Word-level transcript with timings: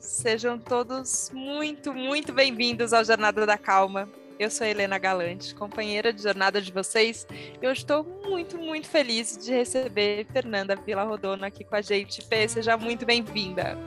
Sejam 0.00 0.58
todos 0.58 1.30
muito, 1.32 1.92
muito 1.92 2.32
bem-vindos 2.32 2.92
ao 2.92 3.04
Jornada 3.04 3.44
da 3.44 3.58
Calma. 3.58 4.08
Eu 4.38 4.50
sou 4.50 4.66
Helena 4.66 4.98
Galante, 4.98 5.54
companheira 5.54 6.12
de 6.12 6.22
jornada 6.22 6.60
de 6.60 6.72
vocês, 6.72 7.26
e 7.60 7.66
hoje 7.66 7.80
estou 7.80 8.04
muito, 8.24 8.58
muito 8.58 8.88
feliz 8.88 9.36
de 9.36 9.52
receber 9.52 10.26
Fernanda 10.32 10.74
Vila 10.76 11.04
Rodono 11.04 11.44
aqui 11.44 11.64
com 11.64 11.74
a 11.74 11.80
gente. 11.80 12.22
Fê, 12.22 12.48
seja 12.48 12.76
muito 12.76 13.04
bem-vinda. 13.04 13.78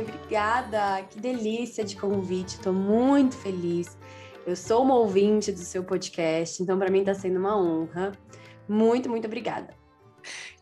Obrigada, 0.00 1.02
que 1.10 1.20
delícia 1.20 1.84
de 1.84 1.96
convite, 1.96 2.56
estou 2.56 2.72
muito 2.72 3.36
feliz. 3.36 3.96
Eu 4.46 4.56
sou 4.56 4.82
uma 4.82 4.96
ouvinte 4.96 5.52
do 5.52 5.58
seu 5.58 5.84
podcast, 5.84 6.62
então 6.62 6.78
para 6.78 6.90
mim 6.90 7.00
está 7.00 7.14
sendo 7.14 7.38
uma 7.38 7.56
honra. 7.56 8.12
Muito, 8.68 9.08
muito 9.08 9.26
obrigada. 9.26 9.74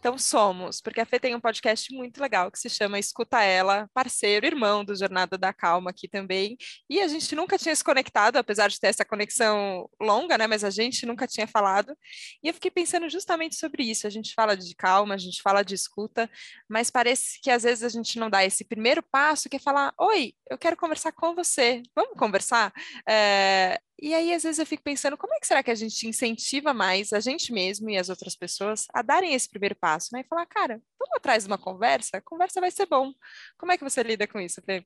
Então 0.02 0.18
somos, 0.18 0.80
porque 0.80 1.00
a 1.00 1.06
Fê 1.06 1.20
tem 1.20 1.32
um 1.32 1.40
podcast 1.40 1.94
muito 1.94 2.20
legal 2.20 2.50
que 2.50 2.58
se 2.58 2.68
chama 2.68 2.98
Escuta 2.98 3.40
Ela, 3.40 3.88
parceiro, 3.94 4.44
irmão 4.44 4.84
do 4.84 4.96
Jornada 4.96 5.38
da 5.38 5.52
Calma 5.52 5.90
aqui 5.90 6.08
também. 6.08 6.56
E 6.90 6.98
a 7.00 7.06
gente 7.06 7.36
nunca 7.36 7.56
tinha 7.56 7.76
se 7.76 7.84
conectado, 7.84 8.36
apesar 8.36 8.66
de 8.66 8.80
ter 8.80 8.88
essa 8.88 9.04
conexão 9.04 9.88
longa, 10.00 10.36
né? 10.36 10.48
Mas 10.48 10.64
a 10.64 10.70
gente 10.70 11.06
nunca 11.06 11.24
tinha 11.28 11.46
falado. 11.46 11.96
E 12.42 12.48
eu 12.48 12.54
fiquei 12.54 12.68
pensando 12.68 13.08
justamente 13.08 13.54
sobre 13.54 13.84
isso. 13.84 14.04
A 14.04 14.10
gente 14.10 14.34
fala 14.34 14.56
de 14.56 14.74
calma, 14.74 15.14
a 15.14 15.18
gente 15.18 15.40
fala 15.40 15.62
de 15.62 15.76
escuta, 15.76 16.28
mas 16.68 16.90
parece 16.90 17.40
que 17.40 17.48
às 17.48 17.62
vezes 17.62 17.84
a 17.84 17.88
gente 17.88 18.18
não 18.18 18.28
dá 18.28 18.44
esse 18.44 18.64
primeiro 18.64 19.04
passo 19.04 19.48
que 19.48 19.54
é 19.54 19.60
falar: 19.60 19.94
Oi, 20.00 20.34
eu 20.50 20.58
quero 20.58 20.76
conversar 20.76 21.12
com 21.12 21.32
você, 21.32 21.80
vamos 21.94 22.18
conversar? 22.18 22.72
É, 23.08 23.78
e 24.02 24.12
aí, 24.14 24.34
às 24.34 24.42
vezes, 24.42 24.58
eu 24.58 24.66
fico 24.66 24.82
pensando, 24.82 25.16
como 25.16 25.32
é 25.32 25.38
que 25.38 25.46
será 25.46 25.62
que 25.62 25.70
a 25.70 25.76
gente 25.76 26.08
incentiva 26.08 26.74
mais 26.74 27.12
a 27.12 27.20
gente 27.20 27.52
mesmo 27.52 27.88
e 27.88 27.96
as 27.96 28.08
outras 28.08 28.34
pessoas 28.34 28.88
a 28.92 29.00
darem 29.00 29.32
esse 29.32 29.48
primeiro 29.48 29.76
passo, 29.76 29.91
né? 30.12 30.20
E 30.20 30.24
falar, 30.24 30.46
cara, 30.46 30.80
vamos 30.98 31.16
atrás 31.16 31.44
de 31.44 31.48
uma 31.48 31.58
conversa? 31.58 32.16
A 32.16 32.20
conversa 32.20 32.60
vai 32.60 32.70
ser 32.70 32.86
bom. 32.86 33.12
Como 33.58 33.72
é 33.72 33.78
que 33.78 33.84
você 33.84 34.02
lida 34.02 34.26
com 34.26 34.40
isso, 34.40 34.62
Fê? 34.62 34.84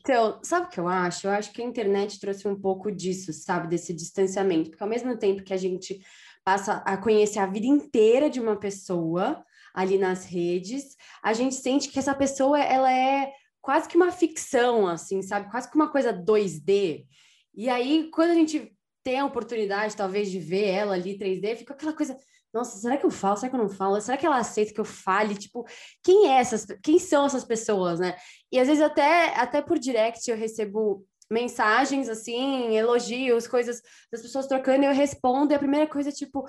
Então, 0.00 0.40
sabe 0.42 0.66
o 0.66 0.68
que 0.68 0.80
eu 0.80 0.88
acho? 0.88 1.26
Eu 1.26 1.32
acho 1.32 1.52
que 1.52 1.62
a 1.62 1.64
internet 1.64 2.18
trouxe 2.18 2.46
um 2.48 2.58
pouco 2.58 2.90
disso, 2.90 3.32
sabe? 3.32 3.68
Desse 3.68 3.92
distanciamento. 3.92 4.70
Porque 4.70 4.82
ao 4.82 4.88
mesmo 4.88 5.16
tempo 5.16 5.42
que 5.42 5.52
a 5.52 5.58
gente 5.58 6.00
passa 6.44 6.82
a 6.86 6.96
conhecer 6.96 7.38
a 7.38 7.46
vida 7.46 7.66
inteira 7.66 8.30
de 8.30 8.40
uma 8.40 8.56
pessoa 8.58 9.44
ali 9.74 9.98
nas 9.98 10.24
redes, 10.24 10.96
a 11.22 11.32
gente 11.32 11.54
sente 11.54 11.88
que 11.88 11.98
essa 11.98 12.14
pessoa, 12.14 12.58
ela 12.58 12.92
é 12.92 13.32
quase 13.60 13.88
que 13.88 13.96
uma 13.96 14.10
ficção, 14.10 14.86
assim, 14.86 15.22
sabe? 15.22 15.50
Quase 15.50 15.70
que 15.70 15.76
uma 15.76 15.90
coisa 15.90 16.12
2D. 16.12 17.06
E 17.54 17.68
aí, 17.68 18.10
quando 18.12 18.30
a 18.30 18.34
gente 18.34 18.74
tem 19.02 19.18
a 19.18 19.26
oportunidade, 19.26 19.96
talvez, 19.96 20.30
de 20.30 20.38
ver 20.38 20.66
ela 20.68 20.94
ali 20.94 21.18
3D, 21.18 21.56
fica 21.56 21.74
aquela 21.74 21.92
coisa. 21.92 22.16
Nossa, 22.52 22.78
será 22.78 22.96
que 22.96 23.06
eu 23.06 23.10
falo? 23.10 23.36
Será 23.36 23.50
que 23.50 23.56
eu 23.56 23.60
não 23.60 23.68
falo? 23.68 24.00
Será 24.00 24.16
que 24.16 24.26
ela 24.26 24.38
aceita 24.38 24.74
que 24.74 24.80
eu 24.80 24.84
fale? 24.84 25.36
Tipo, 25.36 25.64
quem 26.02 26.28
é 26.28 26.38
essas, 26.38 26.66
quem 26.82 26.98
são 26.98 27.26
essas 27.26 27.44
pessoas, 27.44 28.00
né? 28.00 28.16
E 28.50 28.58
às 28.58 28.66
vezes 28.66 28.82
até, 28.82 29.34
até 29.36 29.62
por 29.62 29.78
direct 29.78 30.28
eu 30.28 30.36
recebo 30.36 31.06
mensagens 31.30 32.08
assim, 32.08 32.74
elogios, 32.74 33.46
coisas 33.46 33.80
das 34.10 34.20
pessoas 34.20 34.48
trocando, 34.48 34.82
e 34.82 34.86
eu 34.86 34.92
respondo, 34.92 35.52
e 35.52 35.54
a 35.54 35.60
primeira 35.60 35.86
coisa 35.86 36.08
é 36.08 36.12
tipo, 36.12 36.44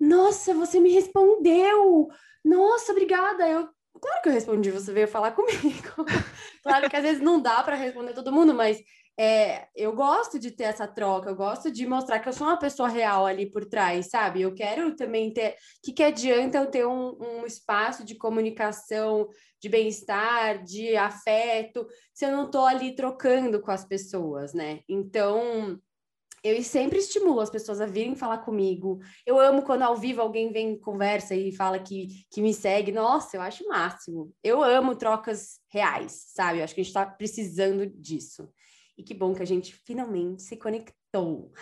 nossa, 0.00 0.54
você 0.54 0.80
me 0.80 0.92
respondeu! 0.92 2.08
Nossa, 2.42 2.92
obrigada! 2.92 3.46
Eu, 3.46 3.68
claro 4.00 4.22
que 4.22 4.28
eu 4.30 4.32
respondi, 4.32 4.70
você 4.70 4.92
veio 4.92 5.06
falar 5.06 5.32
comigo. 5.32 6.06
claro 6.62 6.88
que 6.88 6.96
às 6.96 7.02
vezes 7.02 7.22
não 7.22 7.40
dá 7.40 7.62
para 7.62 7.76
responder 7.76 8.14
todo 8.14 8.32
mundo, 8.32 8.54
mas 8.54 8.82
é, 9.16 9.68
eu 9.76 9.94
gosto 9.94 10.40
de 10.40 10.50
ter 10.50 10.64
essa 10.64 10.88
troca, 10.88 11.30
eu 11.30 11.36
gosto 11.36 11.70
de 11.70 11.86
mostrar 11.86 12.18
que 12.18 12.28
eu 12.28 12.32
sou 12.32 12.48
uma 12.48 12.58
pessoa 12.58 12.88
real 12.88 13.24
ali 13.24 13.48
por 13.48 13.64
trás, 13.64 14.10
sabe? 14.10 14.42
Eu 14.42 14.52
quero 14.54 14.96
também 14.96 15.32
ter. 15.32 15.54
Que, 15.82 15.92
que 15.92 16.02
adianta 16.02 16.58
eu 16.58 16.70
ter 16.70 16.84
um, 16.86 17.16
um 17.20 17.46
espaço 17.46 18.04
de 18.04 18.16
comunicação, 18.16 19.28
de 19.60 19.68
bem-estar, 19.68 20.64
de 20.64 20.96
afeto, 20.96 21.86
se 22.12 22.24
eu 22.26 22.32
não 22.32 22.46
estou 22.46 22.66
ali 22.66 22.94
trocando 22.94 23.60
com 23.60 23.70
as 23.70 23.84
pessoas, 23.84 24.52
né? 24.52 24.80
Então. 24.88 25.78
Eu 26.42 26.62
sempre 26.62 26.98
estimulo 26.98 27.40
as 27.40 27.48
pessoas 27.48 27.80
a 27.80 27.86
virem 27.86 28.14
falar 28.14 28.36
comigo. 28.36 29.00
Eu 29.24 29.40
amo 29.40 29.62
quando 29.62 29.80
ao 29.80 29.96
vivo 29.96 30.20
alguém 30.20 30.52
vem 30.52 30.78
conversa 30.78 31.34
e 31.34 31.50
fala 31.50 31.78
que, 31.78 32.08
que 32.30 32.42
me 32.42 32.52
segue. 32.52 32.92
Nossa, 32.92 33.38
eu 33.38 33.40
acho 33.40 33.64
o 33.64 33.68
máximo. 33.68 34.30
Eu 34.42 34.62
amo 34.62 34.94
trocas 34.94 35.58
reais, 35.70 36.12
sabe? 36.34 36.58
Eu 36.58 36.64
acho 36.64 36.74
que 36.74 36.82
a 36.82 36.84
gente 36.84 36.90
está 36.90 37.06
precisando 37.06 37.86
disso. 37.86 38.46
E 38.96 39.02
que 39.02 39.14
bom 39.14 39.34
que 39.34 39.42
a 39.42 39.46
gente 39.46 39.74
finalmente 39.84 40.42
se 40.42 40.56
conectou. 40.56 41.52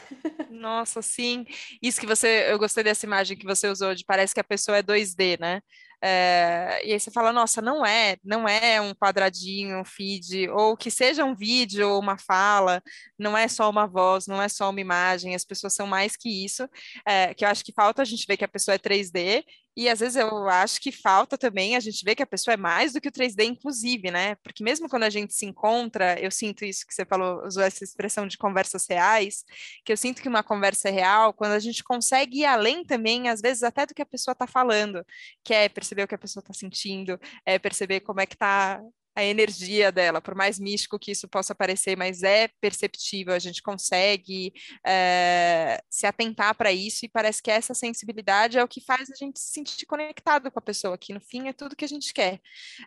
Nossa, 0.50 1.00
sim. 1.02 1.44
Isso 1.82 2.00
que 2.00 2.06
você, 2.06 2.46
eu 2.50 2.58
gostei 2.58 2.84
dessa 2.84 3.06
imagem 3.06 3.36
que 3.36 3.46
você 3.46 3.68
usou 3.68 3.94
de 3.94 4.04
parece 4.04 4.34
que 4.34 4.40
a 4.40 4.44
pessoa 4.44 4.78
é 4.78 4.82
2D, 4.82 5.38
né? 5.40 5.60
É, 6.04 6.80
e 6.84 6.92
aí 6.92 6.98
você 6.98 7.12
fala, 7.12 7.32
nossa, 7.32 7.62
não 7.62 7.86
é, 7.86 8.16
não 8.24 8.48
é 8.48 8.80
um 8.80 8.92
quadradinho, 8.92 9.78
um 9.78 9.84
feed, 9.84 10.48
ou 10.48 10.76
que 10.76 10.90
seja 10.90 11.24
um 11.24 11.34
vídeo 11.34 11.88
ou 11.88 12.00
uma 12.00 12.18
fala, 12.18 12.82
não 13.16 13.38
é 13.38 13.46
só 13.46 13.70
uma 13.70 13.86
voz, 13.86 14.26
não 14.26 14.42
é 14.42 14.48
só 14.48 14.68
uma 14.70 14.80
imagem, 14.80 15.32
as 15.32 15.44
pessoas 15.44 15.74
são 15.74 15.86
mais 15.86 16.16
que 16.16 16.44
isso, 16.44 16.68
é, 17.06 17.32
que 17.32 17.44
eu 17.44 17.48
acho 17.48 17.64
que 17.64 17.72
falta 17.72 18.02
a 18.02 18.04
gente 18.04 18.26
ver 18.26 18.36
que 18.36 18.44
a 18.44 18.48
pessoa 18.48 18.74
é 18.74 18.78
3D, 18.78 19.44
e 19.76 19.88
às 19.88 20.00
vezes 20.00 20.16
eu 20.16 20.48
acho 20.48 20.80
que 20.80 20.92
falta 20.92 21.38
também 21.38 21.76
a 21.76 21.80
gente 21.80 22.04
ver 22.04 22.14
que 22.14 22.22
a 22.22 22.26
pessoa 22.26 22.54
é 22.54 22.56
mais 22.56 22.92
do 22.92 23.00
que 23.00 23.08
o 23.08 23.12
3D, 23.12 23.44
inclusive, 23.44 24.10
né? 24.10 24.34
Porque 24.36 24.62
mesmo 24.62 24.88
quando 24.88 25.04
a 25.04 25.10
gente 25.10 25.34
se 25.34 25.46
encontra, 25.46 26.18
eu 26.20 26.30
sinto 26.30 26.64
isso 26.64 26.86
que 26.86 26.94
você 26.94 27.04
falou, 27.06 27.44
usou 27.46 27.62
essa 27.62 27.82
expressão 27.82 28.26
de 28.26 28.36
conversas 28.36 28.86
reais, 28.88 29.44
que 29.84 29.92
eu 29.92 29.96
sinto 29.96 30.20
que 30.20 30.28
uma 30.28 30.42
conversa 30.42 30.88
é 30.88 30.92
real 30.92 31.32
quando 31.32 31.52
a 31.52 31.58
gente 31.58 31.82
consegue 31.82 32.40
ir 32.40 32.44
além 32.44 32.84
também, 32.84 33.28
às 33.28 33.40
vezes 33.40 33.62
até 33.62 33.86
do 33.86 33.94
que 33.94 34.02
a 34.02 34.06
pessoa 34.06 34.32
está 34.32 34.46
falando, 34.46 35.04
que 35.44 35.54
é 35.54 35.68
perceber 35.68 36.02
o 36.04 36.08
que 36.08 36.14
a 36.14 36.18
pessoa 36.18 36.42
está 36.42 36.52
sentindo, 36.52 37.18
é 37.46 37.58
perceber 37.58 38.00
como 38.00 38.20
é 38.20 38.26
que 38.26 38.34
está 38.34 38.80
a 39.14 39.22
energia 39.22 39.92
dela, 39.92 40.20
por 40.20 40.34
mais 40.34 40.58
místico 40.58 40.98
que 40.98 41.10
isso 41.10 41.28
possa 41.28 41.54
parecer, 41.54 41.96
mas 41.96 42.22
é 42.22 42.48
perceptível, 42.60 43.34
a 43.34 43.38
gente 43.38 43.62
consegue 43.62 44.52
é, 44.86 45.82
se 45.90 46.06
atentar 46.06 46.54
para 46.54 46.72
isso 46.72 47.04
e 47.04 47.08
parece 47.08 47.42
que 47.42 47.50
essa 47.50 47.74
sensibilidade 47.74 48.58
é 48.58 48.64
o 48.64 48.68
que 48.68 48.80
faz 48.80 49.10
a 49.10 49.14
gente 49.14 49.38
se 49.38 49.52
sentir 49.52 49.84
conectado 49.86 50.50
com 50.50 50.58
a 50.58 50.62
pessoa, 50.62 50.96
que 50.96 51.12
no 51.12 51.20
fim 51.20 51.48
é 51.48 51.52
tudo 51.52 51.76
que 51.76 51.84
a 51.84 51.88
gente 51.88 52.12
quer. 52.14 52.40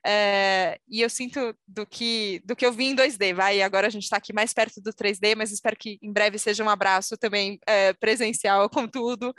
É, 0.06 0.80
e 0.90 1.02
eu 1.02 1.10
sinto 1.10 1.56
do 1.68 1.86
que, 1.86 2.42
do 2.44 2.56
que 2.56 2.66
eu 2.66 2.74
vi 2.74 2.86
em 2.86 2.96
2D, 2.96 3.34
vai, 3.34 3.62
agora 3.62 3.88
a 3.88 3.92
gente 3.92 4.04
está 4.04 4.18
aqui 4.18 4.34
mais 4.34 4.54
perto 4.54 4.82
do 4.82 4.92
3D, 4.92 5.36
mas 5.36 5.52
espero 5.52 5.76
que 5.76 6.00
em 6.02 6.12
breve 6.12 6.40
seja 6.40 6.64
um 6.64 6.70
abraço 6.70 7.18
também 7.18 7.60
é, 7.68 7.94
presencial 7.94 8.70
com 8.70 8.88
tudo, 8.88 9.34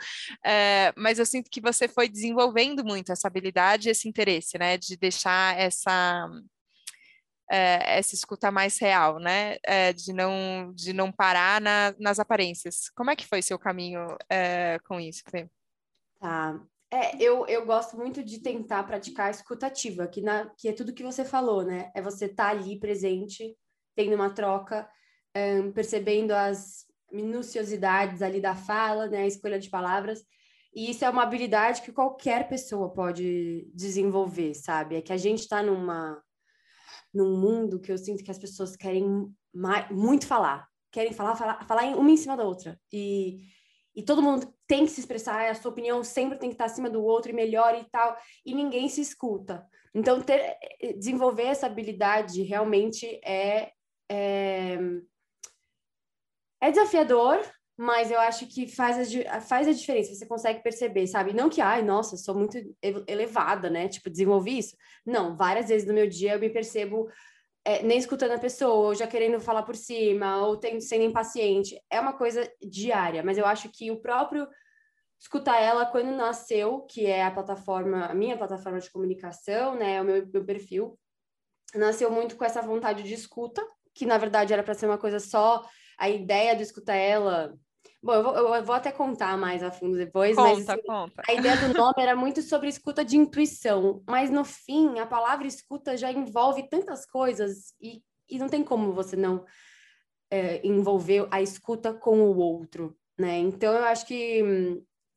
mas 0.95 1.19
eu 1.19 1.25
sinto 1.25 1.49
que 1.49 1.61
você 1.61 1.87
foi 1.87 2.07
desenvolvendo 2.07 2.83
muito 2.83 3.11
essa 3.11 3.27
habilidade, 3.27 3.89
esse 3.89 4.07
interesse, 4.07 4.57
né, 4.57 4.77
de 4.77 4.95
deixar 4.95 5.57
essa 5.59 6.27
é, 7.49 7.97
essa 7.97 8.13
escuta 8.13 8.51
mais 8.51 8.77
real, 8.77 9.19
né? 9.19 9.57
É, 9.63 9.93
de, 9.93 10.13
não, 10.13 10.71
de 10.73 10.93
não 10.93 11.11
parar 11.11 11.61
na, 11.61 11.95
nas 11.99 12.19
aparências. 12.19 12.89
Como 12.95 13.09
é 13.09 13.15
que 13.15 13.27
foi 13.27 13.41
seu 13.41 13.57
caminho 13.57 14.17
é, 14.29 14.79
com 14.87 14.99
isso, 14.99 15.23
Fê? 15.29 15.49
Tá. 16.19 16.59
É, 16.91 17.21
eu, 17.21 17.45
eu 17.47 17.65
gosto 17.65 17.97
muito 17.97 18.23
de 18.23 18.39
tentar 18.39 18.83
praticar 18.83 19.27
a 19.27 19.31
escutativa, 19.31 20.07
que, 20.07 20.21
na, 20.21 20.49
que 20.57 20.69
é 20.69 20.73
tudo 20.73 20.93
que 20.93 21.03
você 21.03 21.25
falou, 21.25 21.63
né? 21.63 21.91
É 21.93 22.01
você 22.01 22.25
estar 22.25 22.45
tá 22.45 22.49
ali 22.51 22.79
presente, 22.79 23.57
tendo 23.95 24.15
uma 24.15 24.29
troca, 24.29 24.87
um, 25.35 25.71
percebendo 25.71 26.31
as 26.31 26.85
minuciosidades 27.11 28.21
ali 28.21 28.39
da 28.39 28.55
fala, 28.55 29.07
né? 29.07 29.19
A 29.23 29.27
escolha 29.27 29.59
de 29.59 29.69
palavras. 29.69 30.23
E 30.73 30.91
isso 30.91 31.03
é 31.03 31.09
uma 31.09 31.23
habilidade 31.23 31.81
que 31.81 31.91
qualquer 31.91 32.47
pessoa 32.47 32.93
pode 32.93 33.69
desenvolver, 33.73 34.53
sabe? 34.53 34.95
É 34.95 35.01
que 35.01 35.11
a 35.11 35.17
gente 35.17 35.39
está 35.39 35.61
numa 35.61 36.21
num 37.17 37.35
mundo 37.35 37.79
que 37.79 37.91
eu 37.91 37.97
sinto 37.97 38.23
que 38.23 38.29
as 38.29 38.37
pessoas 38.37 38.75
querem 38.75 39.27
mais, 39.53 39.89
muito 39.89 40.27
falar, 40.27 40.67
querem 40.91 41.11
falar, 41.11 41.35
falar, 41.35 41.65
falar 41.65 41.97
uma 41.97 42.11
em 42.11 42.17
cima 42.17 42.37
da 42.37 42.43
outra. 42.43 42.79
E, 42.93 43.39
e 43.95 44.03
todo 44.03 44.21
mundo 44.21 44.53
tem 44.67 44.85
que 44.85 44.91
se 44.91 44.99
expressar, 44.99 45.49
a 45.49 45.55
sua 45.55 45.71
opinião 45.71 46.03
sempre 46.03 46.37
tem 46.37 46.49
que 46.49 46.53
estar 46.53 46.65
acima 46.65 46.89
do 46.89 47.03
outro 47.03 47.31
e 47.31 47.35
melhor 47.35 47.75
e 47.75 47.83
tal, 47.89 48.15
e 48.45 48.53
ninguém 48.53 48.87
se 48.87 49.01
escuta. 49.01 49.65
Então, 49.95 50.21
ter, 50.21 50.57
eh, 50.79 50.93
desenvolver 50.93 51.45
essa 51.45 51.65
habilidade 51.65 52.43
realmente 52.43 53.19
é, 53.25 53.71
é, 54.09 54.77
é 56.61 56.69
desafiador, 56.69 57.39
mas 57.77 58.09
eu 58.09 58.19
acho 58.19 58.47
que 58.47 58.67
faz 58.67 59.15
a, 59.27 59.39
faz 59.39 59.67
a 59.67 59.71
diferença, 59.71 60.15
você 60.15 60.25
consegue 60.25 60.63
perceber, 60.63 61.05
sabe? 61.05 61.31
Não 61.31 61.47
que, 61.47 61.61
ai, 61.61 61.83
nossa, 61.83 62.17
sou 62.17 62.33
muito 62.33 62.57
elevada, 62.81 63.69
né? 63.69 63.87
Tipo, 63.87 64.09
desenvolvi 64.09 64.57
isso. 64.57 64.75
Não, 65.05 65.37
várias 65.37 65.67
vezes 65.67 65.87
no 65.87 65.93
meu 65.93 66.07
dia 66.07 66.33
eu 66.33 66.39
me 66.39 66.49
percebo 66.49 67.07
é, 67.63 67.83
nem 67.83 67.99
escutando 67.99 68.31
a 68.31 68.39
pessoa, 68.39 68.87
ou 68.87 68.95
já 68.95 69.05
querendo 69.05 69.39
falar 69.39 69.61
por 69.61 69.75
cima, 69.75 70.37
ou 70.37 70.57
tendo, 70.57 70.81
sendo 70.81 71.03
impaciente. 71.03 71.79
É 71.87 71.99
uma 71.99 72.13
coisa 72.13 72.51
diária, 72.59 73.21
mas 73.23 73.37
eu 73.37 73.45
acho 73.45 73.69
que 73.69 73.91
o 73.91 74.01
próprio 74.01 74.47
escutar 75.19 75.59
ela 75.61 75.85
quando 75.85 76.11
nasceu, 76.15 76.81
que 76.81 77.05
é 77.05 77.23
a 77.23 77.31
plataforma, 77.31 78.05
a 78.05 78.13
minha 78.13 78.37
plataforma 78.37 78.79
de 78.79 78.89
comunicação, 78.89 79.75
né? 79.75 80.01
O 80.01 80.05
meu, 80.05 80.27
meu 80.27 80.43
perfil, 80.43 80.97
nasceu 81.75 82.09
muito 82.09 82.35
com 82.35 82.43
essa 82.43 82.61
vontade 82.61 83.03
de 83.03 83.13
escuta, 83.13 83.63
que 83.93 84.05
na 84.05 84.17
verdade 84.17 84.51
era 84.51 84.63
para 84.63 84.73
ser 84.73 84.87
uma 84.87 84.97
coisa 84.97 85.19
só 85.19 85.63
a 85.97 86.09
ideia 86.09 86.55
do 86.55 86.61
escutar 86.61 86.95
ela 86.95 87.53
Bom, 88.01 88.13
eu 88.13 88.23
vou, 88.23 88.55
eu 88.55 88.63
vou, 88.63 88.75
até 88.75 88.91
contar 88.91 89.37
mais 89.37 89.63
a 89.63 89.71
fundo 89.71 89.97
depois, 89.97 90.35
conta, 90.35 90.49
mas 90.49 90.69
assim, 90.69 90.81
conta. 90.83 91.21
a 91.27 91.33
ideia 91.33 91.57
do 91.57 91.73
nome 91.77 91.95
era 91.97 92.15
muito 92.15 92.41
sobre 92.41 92.69
escuta 92.69 93.03
de 93.03 93.17
intuição, 93.17 94.03
mas 94.07 94.29
no 94.29 94.45
fim 94.45 94.99
a 94.99 95.05
palavra 95.05 95.47
escuta 95.47 95.97
já 95.97 96.11
envolve 96.11 96.69
tantas 96.69 97.05
coisas 97.05 97.73
e, 97.81 98.01
e 98.29 98.37
não 98.37 98.47
tem 98.47 98.63
como 98.63 98.93
você 98.93 99.15
não 99.15 99.43
é, 100.29 100.65
envolver 100.65 101.27
a 101.31 101.41
escuta 101.41 101.93
com 101.93 102.21
o 102.21 102.37
outro, 102.37 102.95
né? 103.17 103.39
Então 103.39 103.73
eu 103.73 103.83
acho 103.85 104.05
que 104.05 104.43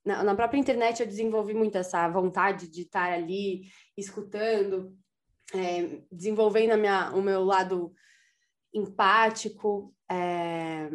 na, 0.05 0.25
na 0.25 0.35
própria 0.35 0.59
internet 0.59 1.01
eu 1.01 1.07
desenvolvi 1.07 1.55
muito 1.55 1.77
essa 1.77 2.09
vontade 2.09 2.69
de 2.69 2.83
estar 2.83 3.13
ali 3.13 3.65
escutando, 3.97 4.97
é, 5.55 6.03
desenvolvendo 6.11 6.73
a 6.73 6.77
minha, 6.77 7.13
o 7.13 7.21
meu 7.21 7.45
lado 7.45 7.93
empático, 8.73 9.95
é, 10.11 10.89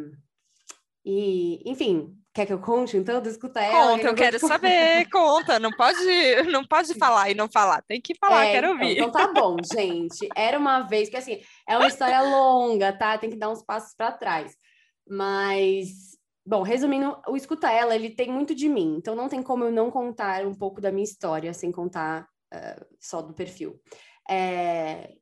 e, 1.05 1.61
enfim, 1.69 2.17
quer 2.33 2.47
que 2.47 2.53
eu 2.53 2.59
conte 2.59 2.97
então? 2.97 3.21
Escuta 3.21 3.61
ela. 3.61 3.91
Conta, 3.91 4.07
eu 4.07 4.15
quero 4.15 4.39
saber, 4.39 5.07
conta. 5.13 5.59
Não 5.59 5.71
pode, 5.71 6.03
não 6.51 6.65
pode 6.65 6.95
falar 6.95 7.29
e 7.29 7.35
não 7.35 7.47
falar, 7.47 7.83
tem 7.83 8.01
que 8.01 8.15
falar, 8.15 8.45
é, 8.45 8.51
quero 8.53 8.67
então, 8.67 8.79
ouvir. 8.79 8.97
Então 8.97 9.11
tá 9.11 9.27
bom, 9.31 9.55
gente. 9.71 10.27
Era 10.35 10.57
uma 10.57 10.81
vez, 10.81 11.07
porque 11.07 11.17
assim, 11.17 11.39
é 11.69 11.77
uma 11.77 11.87
história 11.87 12.19
longa, 12.21 12.91
tá? 12.91 13.17
Tem 13.19 13.29
que 13.29 13.37
dar 13.37 13.51
uns 13.51 13.63
passos 13.63 13.93
para 13.95 14.11
trás. 14.11 14.55
Mas, 15.07 16.17
bom, 16.43 16.63
resumindo, 16.63 17.15
o 17.27 17.37
Escuta 17.37 17.71
Ela, 17.71 17.95
ele 17.95 18.09
tem 18.09 18.31
muito 18.31 18.55
de 18.55 18.67
mim, 18.67 18.95
então 18.97 19.13
não 19.13 19.29
tem 19.29 19.43
como 19.43 19.63
eu 19.63 19.71
não 19.71 19.91
contar 19.91 20.43
um 20.43 20.55
pouco 20.55 20.81
da 20.81 20.91
minha 20.91 21.03
história 21.03 21.53
sem 21.53 21.71
contar 21.71 22.27
uh, 22.51 22.85
só 22.99 23.21
do 23.21 23.35
perfil. 23.35 23.79
É, 24.27 25.13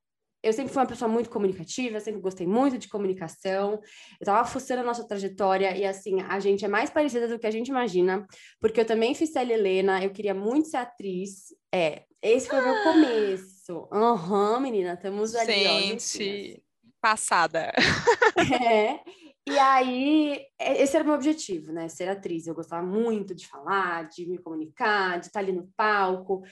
eu 0.44 0.52
sempre 0.52 0.74
fui 0.74 0.82
uma 0.82 0.88
pessoa 0.88 1.10
muito 1.10 1.30
comunicativa, 1.30 2.02
sempre 2.02 2.20
gostei 2.20 2.46
muito 2.46 2.78
de 2.78 2.90
comunicação. 2.90 3.80
Eu 4.20 4.26
tava 4.26 4.46
fuçando 4.46 4.82
a 4.82 4.84
nossa 4.84 5.08
trajetória 5.08 5.76
e, 5.76 5.86
assim, 5.86 6.22
a 6.22 6.38
gente 6.40 6.66
é 6.66 6.68
mais 6.68 6.90
parecida 6.90 7.30
do 7.30 7.40
que 7.40 7.48
a 7.48 7.52
gente 7.52 7.70
imagina, 7.70 8.28
porque 8.60 8.82
eu 8.82 8.86
também 8.86 9.16
fiz 9.16 9.32
Célia 9.32 9.54
Helena, 9.54 10.04
eu 10.04 10.12
queria 10.12 10.34
muito 10.34 10.68
ser 10.68 10.78
atriz. 10.78 11.56
É, 11.74 12.04
esse 12.22 12.50
foi 12.50 12.60
o 12.60 12.64
meu 12.64 12.84
começo. 12.84 13.88
Aham, 13.92 14.56
uhum, 14.56 14.60
menina, 14.60 14.94
estamos 14.94 15.34
ali, 15.34 15.54
Gente, 15.54 16.62
ó, 16.86 16.98
passada. 17.02 17.72
É, 18.66 19.00
e 19.48 19.60
aí, 19.60 20.46
esse 20.60 20.96
era 20.96 21.04
o 21.04 21.08
meu 21.08 21.16
objetivo, 21.16 21.72
né? 21.72 21.88
Ser 21.88 22.10
atriz. 22.10 22.48
Eu 22.48 22.56
gostava 22.56 22.86
muito 22.86 23.36
de 23.36 23.48
falar, 23.48 24.10
de 24.10 24.26
me 24.26 24.38
comunicar, 24.38 25.20
de 25.20 25.28
estar 25.28 25.40
ali 25.40 25.52
no 25.52 25.70
palco. 25.76 26.44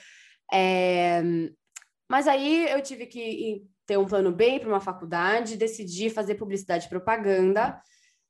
É... 0.53 1.21
Mas 2.09 2.27
aí 2.27 2.69
eu 2.69 2.81
tive 2.83 3.05
que 3.05 3.65
ter 3.91 3.97
um 3.97 4.05
plano 4.05 4.31
B 4.31 4.57
para 4.57 4.69
uma 4.69 4.79
faculdade, 4.79 5.57
decidi 5.57 6.09
fazer 6.09 6.35
publicidade 6.35 6.85
e 6.85 6.89
propaganda. 6.89 7.77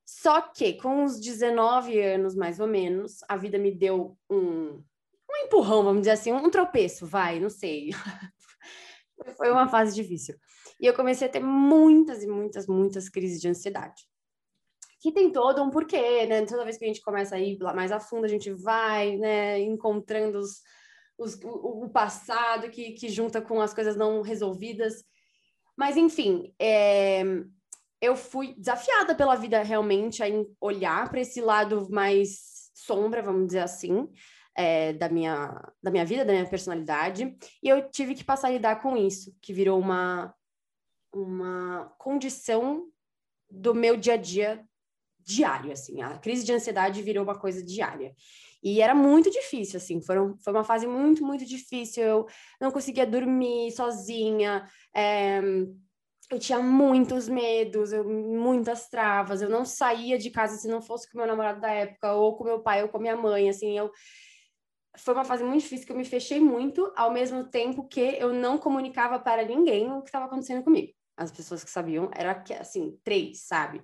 Só 0.03 0.41
que 0.41 0.73
com 0.73 1.03
os 1.03 1.19
19 1.19 2.01
anos, 2.01 2.33
mais 2.33 2.59
ou 2.59 2.65
menos, 2.65 3.19
a 3.29 3.37
vida 3.37 3.59
me 3.59 3.69
deu 3.69 4.17
um, 4.27 4.83
um 5.29 5.45
empurrão, 5.45 5.83
vamos 5.83 6.01
dizer 6.01 6.11
assim, 6.13 6.33
um 6.33 6.49
tropeço, 6.49 7.05
vai, 7.05 7.39
não 7.39 7.49
sei. 7.49 7.91
Foi 9.37 9.51
uma 9.51 9.67
fase 9.67 9.93
difícil. 9.93 10.35
E 10.79 10.87
eu 10.87 10.95
comecei 10.95 11.27
a 11.27 11.31
ter 11.31 11.39
muitas 11.39 12.23
e 12.23 12.27
muitas, 12.27 12.65
muitas 12.65 13.07
crises 13.07 13.39
de 13.39 13.47
ansiedade. 13.47 14.01
Que 14.99 15.11
tem 15.11 15.31
todo 15.31 15.61
um 15.61 15.69
porquê, 15.69 16.25
né? 16.25 16.43
Toda 16.43 16.63
vez 16.63 16.75
que 16.75 16.85
a 16.85 16.87
gente 16.87 17.01
começa 17.01 17.35
a 17.35 17.39
ir 17.39 17.59
mais 17.75 17.91
a 17.91 17.99
fundo, 17.99 18.25
a 18.25 18.27
gente 18.27 18.51
vai, 18.51 19.15
né, 19.15 19.59
encontrando 19.59 20.39
os, 20.39 20.61
os, 21.19 21.35
o, 21.43 21.85
o 21.85 21.89
passado 21.89 22.67
que, 22.71 22.93
que 22.93 23.09
junta 23.09 23.39
com 23.39 23.61
as 23.61 23.75
coisas 23.75 23.95
não 23.95 24.23
resolvidas. 24.23 25.03
Mas, 25.81 25.97
enfim, 25.97 26.53
é... 26.59 27.23
eu 27.99 28.15
fui 28.15 28.53
desafiada 28.53 29.15
pela 29.15 29.33
vida 29.33 29.63
realmente 29.63 30.21
a 30.21 30.27
olhar 30.59 31.09
para 31.09 31.21
esse 31.21 31.41
lado 31.41 31.87
mais 31.89 32.69
sombra, 32.75 33.23
vamos 33.23 33.47
dizer 33.47 33.61
assim, 33.61 34.07
é, 34.55 34.93
da, 34.93 35.09
minha, 35.09 35.59
da 35.81 35.89
minha 35.89 36.05
vida, 36.05 36.23
da 36.23 36.33
minha 36.33 36.47
personalidade. 36.47 37.35
E 37.63 37.67
eu 37.67 37.89
tive 37.89 38.13
que 38.13 38.23
passar 38.23 38.49
a 38.49 38.51
lidar 38.51 38.79
com 38.79 38.95
isso, 38.95 39.35
que 39.41 39.51
virou 39.51 39.79
uma, 39.79 40.31
uma 41.11 41.91
condição 41.97 42.85
do 43.49 43.73
meu 43.73 43.97
dia 43.97 44.13
a 44.13 44.17
dia 44.17 44.63
diário, 45.19 45.71
assim. 45.71 46.03
A 46.03 46.19
crise 46.19 46.45
de 46.45 46.53
ansiedade 46.53 47.01
virou 47.01 47.23
uma 47.23 47.39
coisa 47.39 47.65
diária. 47.65 48.13
E 48.63 48.81
era 48.81 48.93
muito 48.93 49.29
difícil, 49.31 49.77
assim, 49.77 50.01
foram, 50.01 50.37
foi 50.43 50.53
uma 50.53 50.63
fase 50.63 50.85
muito, 50.85 51.25
muito 51.25 51.45
difícil. 51.45 52.03
Eu 52.03 52.27
não 52.59 52.71
conseguia 52.71 53.05
dormir 53.05 53.71
sozinha, 53.71 54.67
é, 54.95 55.41
eu 56.29 56.39
tinha 56.39 56.59
muitos 56.59 57.27
medos, 57.27 57.91
eu, 57.91 58.07
muitas 58.07 58.87
travas. 58.87 59.41
Eu 59.41 59.49
não 59.49 59.65
saía 59.65 60.17
de 60.17 60.29
casa 60.29 60.57
se 60.57 60.67
não 60.67 60.81
fosse 60.81 61.11
com 61.11 61.17
meu 61.17 61.27
namorado 61.27 61.59
da 61.59 61.71
época, 61.71 62.13
ou 62.13 62.35
com 62.37 62.43
meu 62.43 62.61
pai, 62.61 62.83
ou 62.83 62.89
com 62.89 62.99
minha 62.99 63.17
mãe, 63.17 63.49
assim, 63.49 63.77
eu 63.77 63.91
foi 64.97 65.13
uma 65.13 65.23
fase 65.23 65.43
muito 65.43 65.61
difícil 65.61 65.85
que 65.85 65.91
eu 65.91 65.97
me 65.97 66.05
fechei 66.05 66.39
muito, 66.39 66.91
ao 66.95 67.11
mesmo 67.11 67.45
tempo 67.45 67.87
que 67.87 68.01
eu 68.19 68.33
não 68.33 68.57
comunicava 68.57 69.19
para 69.19 69.45
ninguém 69.45 69.91
o 69.91 70.01
que 70.01 70.09
estava 70.09 70.25
acontecendo 70.25 70.63
comigo. 70.63 70.93
As 71.15 71.31
pessoas 71.31 71.63
que 71.63 71.69
sabiam 71.69 72.09
era 72.13 72.43
assim, 72.59 72.97
três, 73.03 73.45
sabe? 73.45 73.81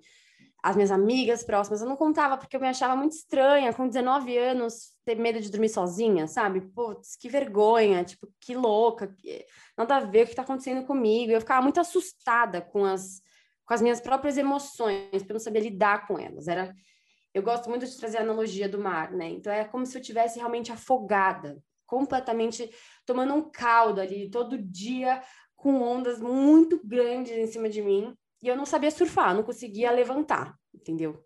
As 0.67 0.75
minhas 0.75 0.91
amigas 0.91 1.45
próximas, 1.45 1.81
eu 1.81 1.87
não 1.87 1.95
contava 1.95 2.37
porque 2.37 2.53
eu 2.53 2.59
me 2.59 2.67
achava 2.67 2.93
muito 2.93 3.13
estranha, 3.13 3.71
com 3.71 3.87
19 3.87 4.37
anos, 4.37 4.93
ter 5.05 5.15
medo 5.15 5.39
de 5.39 5.49
dormir 5.49 5.69
sozinha, 5.69 6.27
sabe? 6.27 6.59
Putz, 6.59 7.15
que 7.15 7.29
vergonha, 7.29 8.03
tipo, 8.03 8.27
que 8.37 8.53
louca, 8.53 9.07
que... 9.07 9.45
nada 9.77 9.95
a 9.95 9.99
ver 10.01 10.25
o 10.25 10.27
que 10.27 10.35
tá 10.35 10.41
acontecendo 10.41 10.85
comigo. 10.85 11.31
Eu 11.31 11.39
ficava 11.39 11.61
muito 11.61 11.79
assustada 11.79 12.59
com 12.59 12.83
as, 12.83 13.21
com 13.65 13.73
as 13.73 13.81
minhas 13.81 14.01
próprias 14.01 14.37
emoções, 14.37 15.07
porque 15.13 15.31
eu 15.31 15.35
não 15.35 15.39
sabia 15.39 15.61
lidar 15.61 16.05
com 16.05 16.19
elas. 16.19 16.49
Era 16.49 16.75
eu 17.33 17.41
gosto 17.41 17.69
muito 17.69 17.85
de 17.85 17.95
trazer 17.95 18.17
a 18.17 18.21
analogia 18.21 18.67
do 18.67 18.77
mar, 18.79 19.13
né? 19.13 19.29
Então 19.29 19.53
é 19.53 19.63
como 19.63 19.85
se 19.85 19.97
eu 19.97 20.01
tivesse 20.01 20.37
realmente 20.37 20.69
afogada, 20.69 21.57
completamente 21.85 22.69
tomando 23.05 23.33
um 23.33 23.49
caldo 23.49 24.01
ali 24.01 24.29
todo 24.29 24.61
dia 24.61 25.23
com 25.55 25.81
ondas 25.81 26.19
muito 26.19 26.77
grandes 26.85 27.31
em 27.37 27.47
cima 27.47 27.69
de 27.69 27.81
mim 27.81 28.13
e 28.41 28.47
eu 28.47 28.55
não 28.55 28.65
sabia 28.65 28.91
surfar, 28.91 29.35
não 29.35 29.43
conseguia 29.43 29.91
levantar, 29.91 30.55
entendeu? 30.73 31.23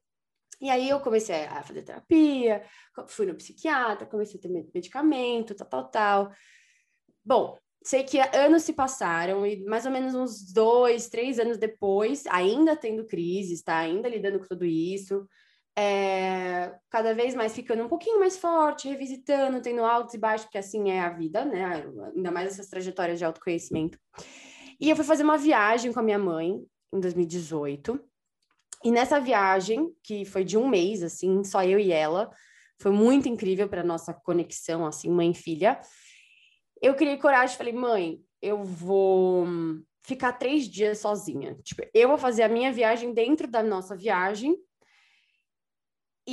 E 0.61 0.69
aí 0.69 0.89
eu 0.89 0.99
comecei 0.99 1.45
a 1.45 1.63
fazer 1.63 1.81
terapia, 1.81 2.63
fui 3.07 3.25
no 3.25 3.35
psiquiatra, 3.35 4.05
comecei 4.05 4.39
a 4.39 4.41
ter 4.41 4.49
medicamento, 4.73 5.55
tal, 5.55 5.67
tal, 5.67 5.89
tal. 5.89 6.31
Bom, 7.25 7.57
sei 7.83 8.03
que 8.03 8.19
anos 8.19 8.63
se 8.63 8.73
passaram 8.73 9.45
e 9.45 9.63
mais 9.65 9.85
ou 9.85 9.91
menos 9.91 10.13
uns 10.13 10.53
dois, 10.53 11.09
três 11.09 11.39
anos 11.39 11.57
depois, 11.57 12.25
ainda 12.27 12.75
tendo 12.75 13.07
crises, 13.07 13.63
tá? 13.63 13.77
Ainda 13.79 14.07
lidando 14.07 14.39
com 14.39 14.45
tudo 14.45 14.63
isso, 14.63 15.27
é, 15.75 16.73
cada 16.89 17.13
vez 17.13 17.33
mais 17.33 17.55
ficando 17.55 17.83
um 17.83 17.89
pouquinho 17.89 18.19
mais 18.19 18.37
forte, 18.37 18.87
revisitando, 18.87 19.61
tendo 19.61 19.83
altos 19.83 20.13
e 20.13 20.17
baixos, 20.17 20.45
porque 20.45 20.57
assim 20.59 20.91
é 20.91 20.99
a 20.99 21.09
vida, 21.09 21.43
né? 21.43 21.83
Ainda 22.15 22.31
mais 22.31 22.51
essas 22.51 22.67
trajetórias 22.67 23.17
de 23.17 23.25
autoconhecimento. 23.25 23.97
E 24.79 24.89
eu 24.89 24.95
fui 24.95 25.05
fazer 25.05 25.23
uma 25.23 25.37
viagem 25.37 25.91
com 25.91 25.99
a 25.99 26.03
minha 26.03 26.19
mãe, 26.19 26.59
em 26.93 26.99
2018. 26.99 27.99
E 28.83 28.91
nessa 28.91 29.19
viagem, 29.19 29.93
que 30.03 30.25
foi 30.25 30.43
de 30.43 30.57
um 30.57 30.67
mês, 30.67 31.03
assim, 31.03 31.43
só 31.43 31.63
eu 31.63 31.79
e 31.79 31.91
ela, 31.91 32.31
foi 32.79 32.91
muito 32.91 33.29
incrível 33.29 33.69
para 33.69 33.83
nossa 33.83 34.13
conexão, 34.13 34.85
assim, 34.85 35.09
mãe 35.09 35.31
e 35.31 35.35
filha. 35.35 35.79
Eu 36.81 36.95
criei 36.95 37.17
coragem 37.17 37.55
falei, 37.57 37.73
mãe, 37.73 38.19
eu 38.41 38.63
vou 38.63 39.45
ficar 40.03 40.33
três 40.33 40.67
dias 40.67 40.97
sozinha. 40.97 41.55
Tipo, 41.63 41.83
eu 41.93 42.07
vou 42.07 42.17
fazer 42.17 42.41
a 42.43 42.49
minha 42.49 42.71
viagem 42.71 43.13
dentro 43.13 43.47
da 43.47 43.61
nossa 43.61 43.95
viagem 43.95 44.57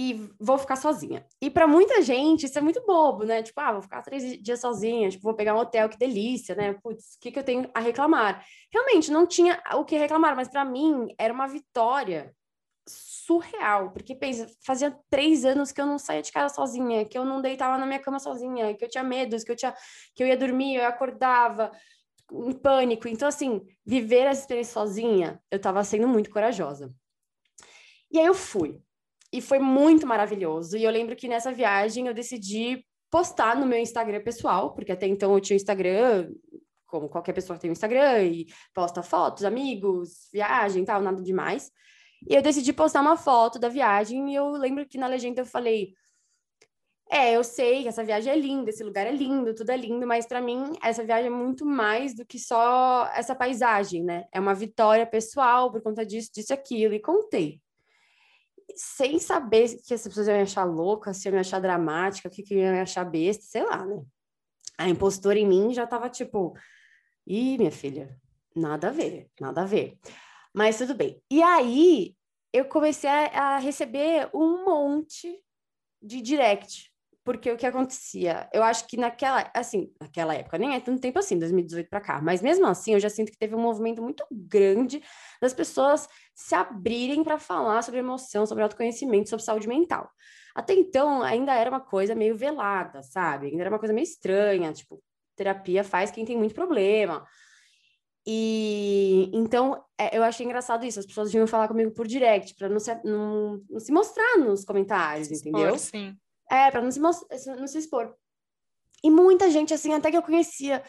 e 0.00 0.31
vou 0.38 0.57
ficar 0.57 0.76
sozinha. 0.76 1.26
E 1.43 1.50
para 1.50 1.67
muita 1.67 2.00
gente 2.02 2.47
isso 2.47 2.57
é 2.57 2.62
muito 2.62 2.81
bobo, 2.87 3.25
né? 3.25 3.43
Tipo, 3.43 3.61
ah, 3.61 3.73
vou 3.73 3.83
ficar 3.83 4.00
três 4.00 4.40
dias 4.40 4.61
sozinha, 4.61 5.11
tipo, 5.11 5.25
vou 5.25 5.35
pegar 5.35 5.57
um 5.57 5.59
hotel, 5.59 5.88
que 5.88 5.99
delícia, 5.99 6.55
né? 6.55 6.73
Putz, 6.75 7.17
o 7.17 7.21
que, 7.21 7.33
que 7.33 7.38
eu 7.40 7.43
tenho 7.43 7.69
a 7.75 7.81
reclamar? 7.81 8.47
Realmente, 8.73 9.11
não 9.11 9.26
tinha 9.26 9.61
o 9.75 9.85
que 9.85 9.99
reclamar, 9.99 10.37
mas 10.37 10.47
para 10.47 10.64
mim 10.64 11.09
era 11.19 11.35
uma 11.35 11.49
vitória 11.49 12.33
surreal, 12.87 13.90
porque 13.90 14.14
pensa, 14.14 14.47
fazia 14.64 14.97
três 15.11 15.45
anos 15.45 15.73
que 15.73 15.81
eu 15.81 15.87
não 15.87 15.99
saía 15.99 16.23
de 16.23 16.31
casa 16.31 16.55
sozinha, 16.55 17.05
que 17.05 17.19
eu 17.19 17.25
não 17.25 17.43
deitava 17.43 17.76
na 17.76 17.85
minha 17.85 17.99
cama 17.99 18.21
sozinha, 18.21 18.75
que 18.76 18.85
eu 18.85 18.88
tinha 18.88 19.02
medos, 19.02 19.43
que 19.43 19.50
eu 19.50 19.57
tinha, 19.57 19.75
que 20.14 20.23
eu 20.23 20.28
ia 20.28 20.37
dormir, 20.37 20.76
eu 20.76 20.87
acordava 20.87 21.73
em 22.33 22.52
pânico. 22.52 23.09
Então, 23.09 23.26
assim, 23.26 23.67
viver 23.85 24.26
essa 24.26 24.43
experiência 24.43 24.75
sozinha, 24.75 25.43
eu 25.50 25.61
tava 25.61 25.83
sendo 25.83 26.07
muito 26.07 26.31
corajosa. 26.31 26.95
E 28.12 28.21
aí 28.21 28.26
eu 28.26 28.35
fui. 28.35 28.81
E 29.33 29.41
foi 29.41 29.59
muito 29.59 30.07
maravilhoso. 30.07 30.77
E 30.77 30.85
eu 30.85 30.91
lembro 30.91 31.15
que 31.15 31.29
nessa 31.29 31.53
viagem 31.53 32.07
eu 32.07 32.15
decidi 32.15 32.85
postar 33.11 33.57
no 33.57 33.67
meu 33.67 33.79
Instagram 33.79 34.23
pessoal, 34.23 34.75
porque 34.75 34.93
até 34.93 35.07
então 35.07 35.33
eu 35.33 35.41
tinha 35.41 35.57
Instagram, 35.57 36.31
como 36.87 37.09
qualquer 37.09 37.33
pessoa 37.33 37.59
tem 37.59 37.71
um 37.71 37.73
Instagram, 37.73 38.25
e 38.25 38.47
posta 38.75 39.03
fotos, 39.03 39.45
amigos, 39.45 40.29
viagem 40.33 40.85
tal, 40.85 41.01
nada 41.01 41.23
demais. 41.23 41.71
E 42.29 42.35
eu 42.35 42.43
decidi 42.43 42.73
postar 42.73 43.01
uma 43.03 43.17
foto 43.17 43.59
da 43.59 43.69
viagem, 43.69 44.33
e 44.33 44.35
eu 44.35 44.51
lembro 44.53 44.87
que 44.87 44.99
na 44.99 45.07
legenda 45.07 45.43
eu 45.43 45.47
falei. 45.47 45.95
É, 47.11 47.35
eu 47.35 47.43
sei 47.43 47.83
que 47.83 47.89
essa 47.89 48.05
viagem 48.05 48.31
é 48.31 48.37
linda, 48.37 48.69
esse 48.69 48.85
lugar 48.85 49.07
é 49.07 49.13
lindo, 49.13 49.55
tudo 49.55 49.71
é 49.71 49.77
lindo, 49.77 50.07
mas 50.07 50.27
para 50.27 50.43
mim 50.43 50.73
essa 50.83 51.03
viagem 51.03 51.29
é 51.29 51.35
muito 51.35 51.65
mais 51.65 52.15
do 52.15 52.27
que 52.27 52.39
só 52.39 53.07
essa 53.15 53.35
paisagem, 53.35 54.05
né? 54.05 54.27
É 54.31 54.39
uma 54.39 54.55
vitória 54.55 55.07
pessoal 55.07 55.71
por 55.71 55.81
conta 55.81 56.05
disso, 56.05 56.31
disso, 56.35 56.53
aquilo, 56.53 56.93
e 56.93 57.01
contei. 57.01 57.63
Sem 58.77 59.19
saber 59.19 59.77
que 59.87 59.95
as 59.95 60.03
pessoas 60.03 60.29
iam 60.29 60.37
me 60.37 60.43
achar 60.43 60.65
louca, 60.65 61.13
se 61.13 61.29
iam 61.29 61.35
me 61.35 61.41
achar 61.41 61.61
dramática, 61.61 62.29
o 62.29 62.31
que, 62.31 62.43
que 62.43 62.55
iam 62.55 62.73
me 62.73 62.81
achar 62.81 63.05
besta, 63.05 63.45
sei 63.45 63.65
lá, 63.65 63.85
né? 63.85 64.03
A 64.77 64.89
impostora 64.89 65.39
em 65.39 65.47
mim 65.47 65.75
já 65.75 65.87
tava 65.87 66.09
tipo, 66.09 66.55
ih, 67.27 67.59
minha 67.59 67.71
filha, 67.71 68.17
nada 68.55 68.89
a 68.89 68.93
ver, 68.93 69.29
nada 69.41 69.63
a 69.63 69.67
ver. 69.67 69.99
Mas 70.55 70.79
tudo 70.79 70.95
bem. 70.95 71.23
E 71.31 71.43
aí 71.43 72.15
eu 72.53 72.65
comecei 72.67 73.11
a, 73.11 73.55
a 73.55 73.59
receber 73.59 74.31
um 74.33 74.65
monte 74.65 75.43
de 76.01 76.23
direct 76.23 76.88
porque 77.29 77.53
o 77.53 77.59
que 77.59 77.67
acontecia? 77.67 78.49
Eu 78.55 78.63
acho 78.63 78.87
que 78.87 78.97
naquela, 78.97 79.51
assim, 79.55 79.93
naquela 80.01 80.35
época, 80.35 80.57
nem 80.57 80.75
é 80.75 80.81
tanto 80.81 80.99
tempo 80.99 81.19
assim, 81.19 81.39
2018 81.39 81.87
para 81.87 82.01
cá, 82.01 82.23
mas 82.23 82.41
mesmo 82.41 82.67
assim 82.67 82.95
eu 82.95 83.01
já 83.01 83.11
sinto 83.11 83.31
que 83.31 83.37
teve 83.37 83.55
um 83.55 83.61
movimento 83.61 84.01
muito 84.01 84.25
grande 84.33 85.03
das 85.39 85.53
pessoas 85.53 86.09
se 86.35 86.55
abrirem 86.55 87.23
para 87.23 87.39
falar 87.39 87.83
sobre 87.83 88.01
emoção, 88.01 88.47
sobre 88.47 88.63
autoconhecimento, 88.63 89.29
sobre 89.29 89.45
saúde 89.45 89.69
mental. 89.69 90.09
Até 90.55 90.73
então 90.73 91.23
ainda 91.23 91.53
era 91.53 91.69
uma 91.69 91.81
coisa 91.81 92.15
meio 92.15 92.35
velada, 92.35 93.03
sabe? 93.03 93.49
Ainda 93.49 93.61
era 93.61 93.71
uma 93.71 93.79
coisa 93.79 93.93
meio 93.93 94.05
estranha, 94.05 94.73
tipo, 94.73 94.99
terapia 95.37 95.85
faz 95.85 96.11
quem 96.11 96.25
tem 96.25 96.35
muito 96.35 96.55
problema. 96.55 97.27
E 98.27 99.31
então 99.35 99.85
é, 100.01 100.17
eu 100.17 100.25
achei 100.25 100.47
engraçado 100.47 100.87
isso, 100.87 100.99
as 100.99 101.05
pessoas 101.05 101.31
vinham 101.31 101.47
falar 101.47 101.69
comigo 101.69 101.91
por 101.91 102.07
direct, 102.07 102.55
para 102.55 102.71
não 102.71 102.81
se, 102.81 102.99
não, 103.05 103.63
não 103.69 103.79
se 103.79 103.93
mostrar 103.93 104.39
nos 104.39 104.65
comentários, 104.65 105.31
entendeu? 105.31 105.79
Sim. 105.79 106.17
É, 106.50 106.71
pra 106.71 106.81
não 106.81 106.90
se, 106.90 107.00
não 107.00 107.67
se 107.67 107.78
expor. 107.78 108.14
E 109.02 109.11
muita 109.11 109.50
gente, 109.50 109.73
assim, 109.73 109.93
até 109.93 110.11
que 110.11 110.17
eu 110.17 110.23
conhecia. 110.23 110.83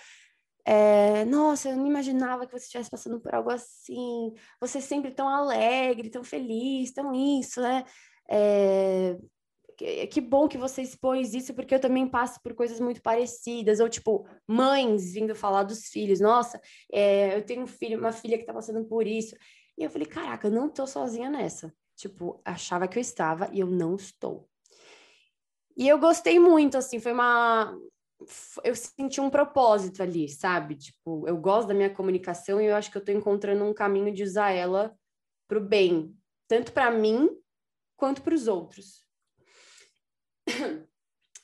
É, 0.66 1.26
Nossa, 1.26 1.70
eu 1.70 1.78
não 1.78 1.88
imaginava 1.88 2.46
que 2.46 2.52
você 2.52 2.66
estivesse 2.66 2.90
passando 2.90 3.20
por 3.20 3.34
algo 3.34 3.50
assim. 3.50 4.34
Você 4.60 4.82
sempre 4.82 5.12
tão 5.12 5.28
alegre, 5.28 6.10
tão 6.10 6.24
feliz, 6.24 6.92
tão 6.92 7.14
isso, 7.14 7.62
né? 7.62 7.84
É, 8.30 9.18
que, 9.78 10.08
que 10.08 10.22
bom 10.22 10.48
que 10.48 10.58
você 10.58 10.82
expôs 10.82 11.34
isso, 11.34 11.54
porque 11.54 11.74
eu 11.74 11.80
também 11.80 12.08
passo 12.08 12.42
por 12.42 12.54
coisas 12.54 12.80
muito 12.80 13.02
parecidas. 13.02 13.80
Ou, 13.80 13.90
tipo, 13.90 14.28
mães 14.48 15.14
vindo 15.14 15.36
falar 15.36 15.64
dos 15.64 15.88
filhos. 15.88 16.20
Nossa, 16.20 16.60
é, 16.92 17.38
eu 17.38 17.46
tenho 17.46 17.64
um 17.64 17.68
filho, 17.68 18.00
uma 18.00 18.12
filha 18.12 18.38
que 18.38 18.46
tá 18.46 18.54
passando 18.54 18.86
por 18.86 19.08
isso. 19.08 19.36
E 19.78 19.84
eu 19.84 19.90
falei, 19.90 20.08
caraca, 20.08 20.48
eu 20.48 20.52
não 20.52 20.70
tô 20.70 20.86
sozinha 20.86 21.30
nessa. 21.30 21.74
Tipo, 21.96 22.42
achava 22.44 22.88
que 22.88 22.98
eu 22.98 23.02
estava 23.02 23.50
e 23.54 23.60
eu 23.60 23.68
não 23.68 23.96
estou. 23.96 24.49
E 25.80 25.88
eu 25.88 25.98
gostei 25.98 26.38
muito, 26.38 26.78
assim, 26.78 27.00
foi 27.00 27.14
uma. 27.14 27.74
Eu 28.66 28.76
senti 28.76 29.22
um 29.22 29.30
propósito 29.30 30.04
ali, 30.04 30.28
sabe? 30.28 30.76
Tipo, 30.76 31.26
eu 31.26 31.38
gosto 31.38 31.70
da 31.70 31.74
minha 31.74 31.90
comunicação 31.90 32.60
e 32.60 32.66
eu 32.66 32.76
acho 32.76 32.92
que 32.92 32.98
eu 32.98 33.06
tô 33.06 33.14
encontrando 33.14 33.64
um 33.64 33.74
caminho 33.74 34.14
de 34.14 34.22
usar 34.22 34.52
ela 34.52 34.94
pro 35.48 35.62
bem, 35.62 36.14
tanto 36.50 36.74
para 36.74 36.92
mim 36.92 37.30
quanto 37.96 38.22
para 38.22 38.36
os 38.36 38.48
outros. 38.48 39.06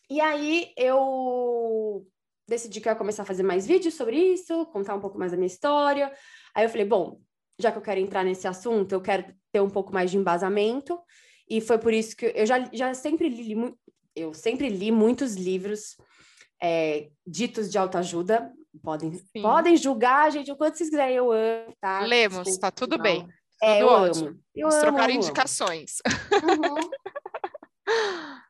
E 0.08 0.22
aí 0.22 0.72
eu 0.78 2.08
decidi 2.48 2.80
que 2.80 2.88
eu 2.88 2.92
ia 2.92 2.96
começar 2.96 3.24
a 3.24 3.26
fazer 3.26 3.42
mais 3.42 3.66
vídeos 3.66 3.96
sobre 3.96 4.16
isso, 4.16 4.68
contar 4.68 4.94
um 4.94 5.00
pouco 5.00 5.18
mais 5.18 5.32
da 5.32 5.38
minha 5.38 5.48
história. 5.48 6.14
Aí 6.54 6.64
eu 6.64 6.70
falei, 6.70 6.86
bom, 6.86 7.20
já 7.58 7.72
que 7.72 7.80
eu 7.80 7.82
quero 7.82 8.00
entrar 8.00 8.24
nesse 8.24 8.48
assunto, 8.48 8.92
eu 8.92 9.02
quero 9.02 9.34
ter 9.52 9.62
um 9.62 9.70
pouco 9.70 9.92
mais 9.92 10.12
de 10.12 10.18
embasamento. 10.18 11.02
E 11.50 11.60
foi 11.60 11.80
por 11.80 11.92
isso 11.92 12.16
que 12.16 12.32
eu 12.36 12.46
já, 12.46 12.70
já 12.72 12.94
sempre 12.94 13.30
li, 13.30 13.56
eu 14.16 14.34
sempre 14.34 14.70
li 14.70 14.92
muitos 14.92 15.36
livros 15.36 15.98
é, 16.62 17.10
ditos 17.26 17.70
de 17.70 17.78
autoajuda. 17.78 18.52
Podem, 18.82 19.12
podem 19.42 19.78
julgar, 19.78 20.32
gente, 20.32 20.52
o 20.52 20.56
quanto 20.56 20.78
vocês 20.78 20.90
quiserem, 20.90 21.16
eu 21.16 21.32
amo, 21.32 21.74
tá? 21.80 22.02
Lemos, 22.02 22.44
Desculpa, 22.44 22.60
tá 22.60 22.72
tudo 22.72 22.98
não. 22.98 23.04
bem. 23.04 23.28
É, 23.62 23.82
eu 23.82 23.88
ótimo. 23.88 24.28
amo. 24.28 24.40
Eu 24.54 24.70
Vamos 24.70 24.76
amo, 24.76 24.84
trocar 24.84 25.10
amo, 25.10 25.20
indicações. 25.20 25.98
Uhum. 26.44 26.90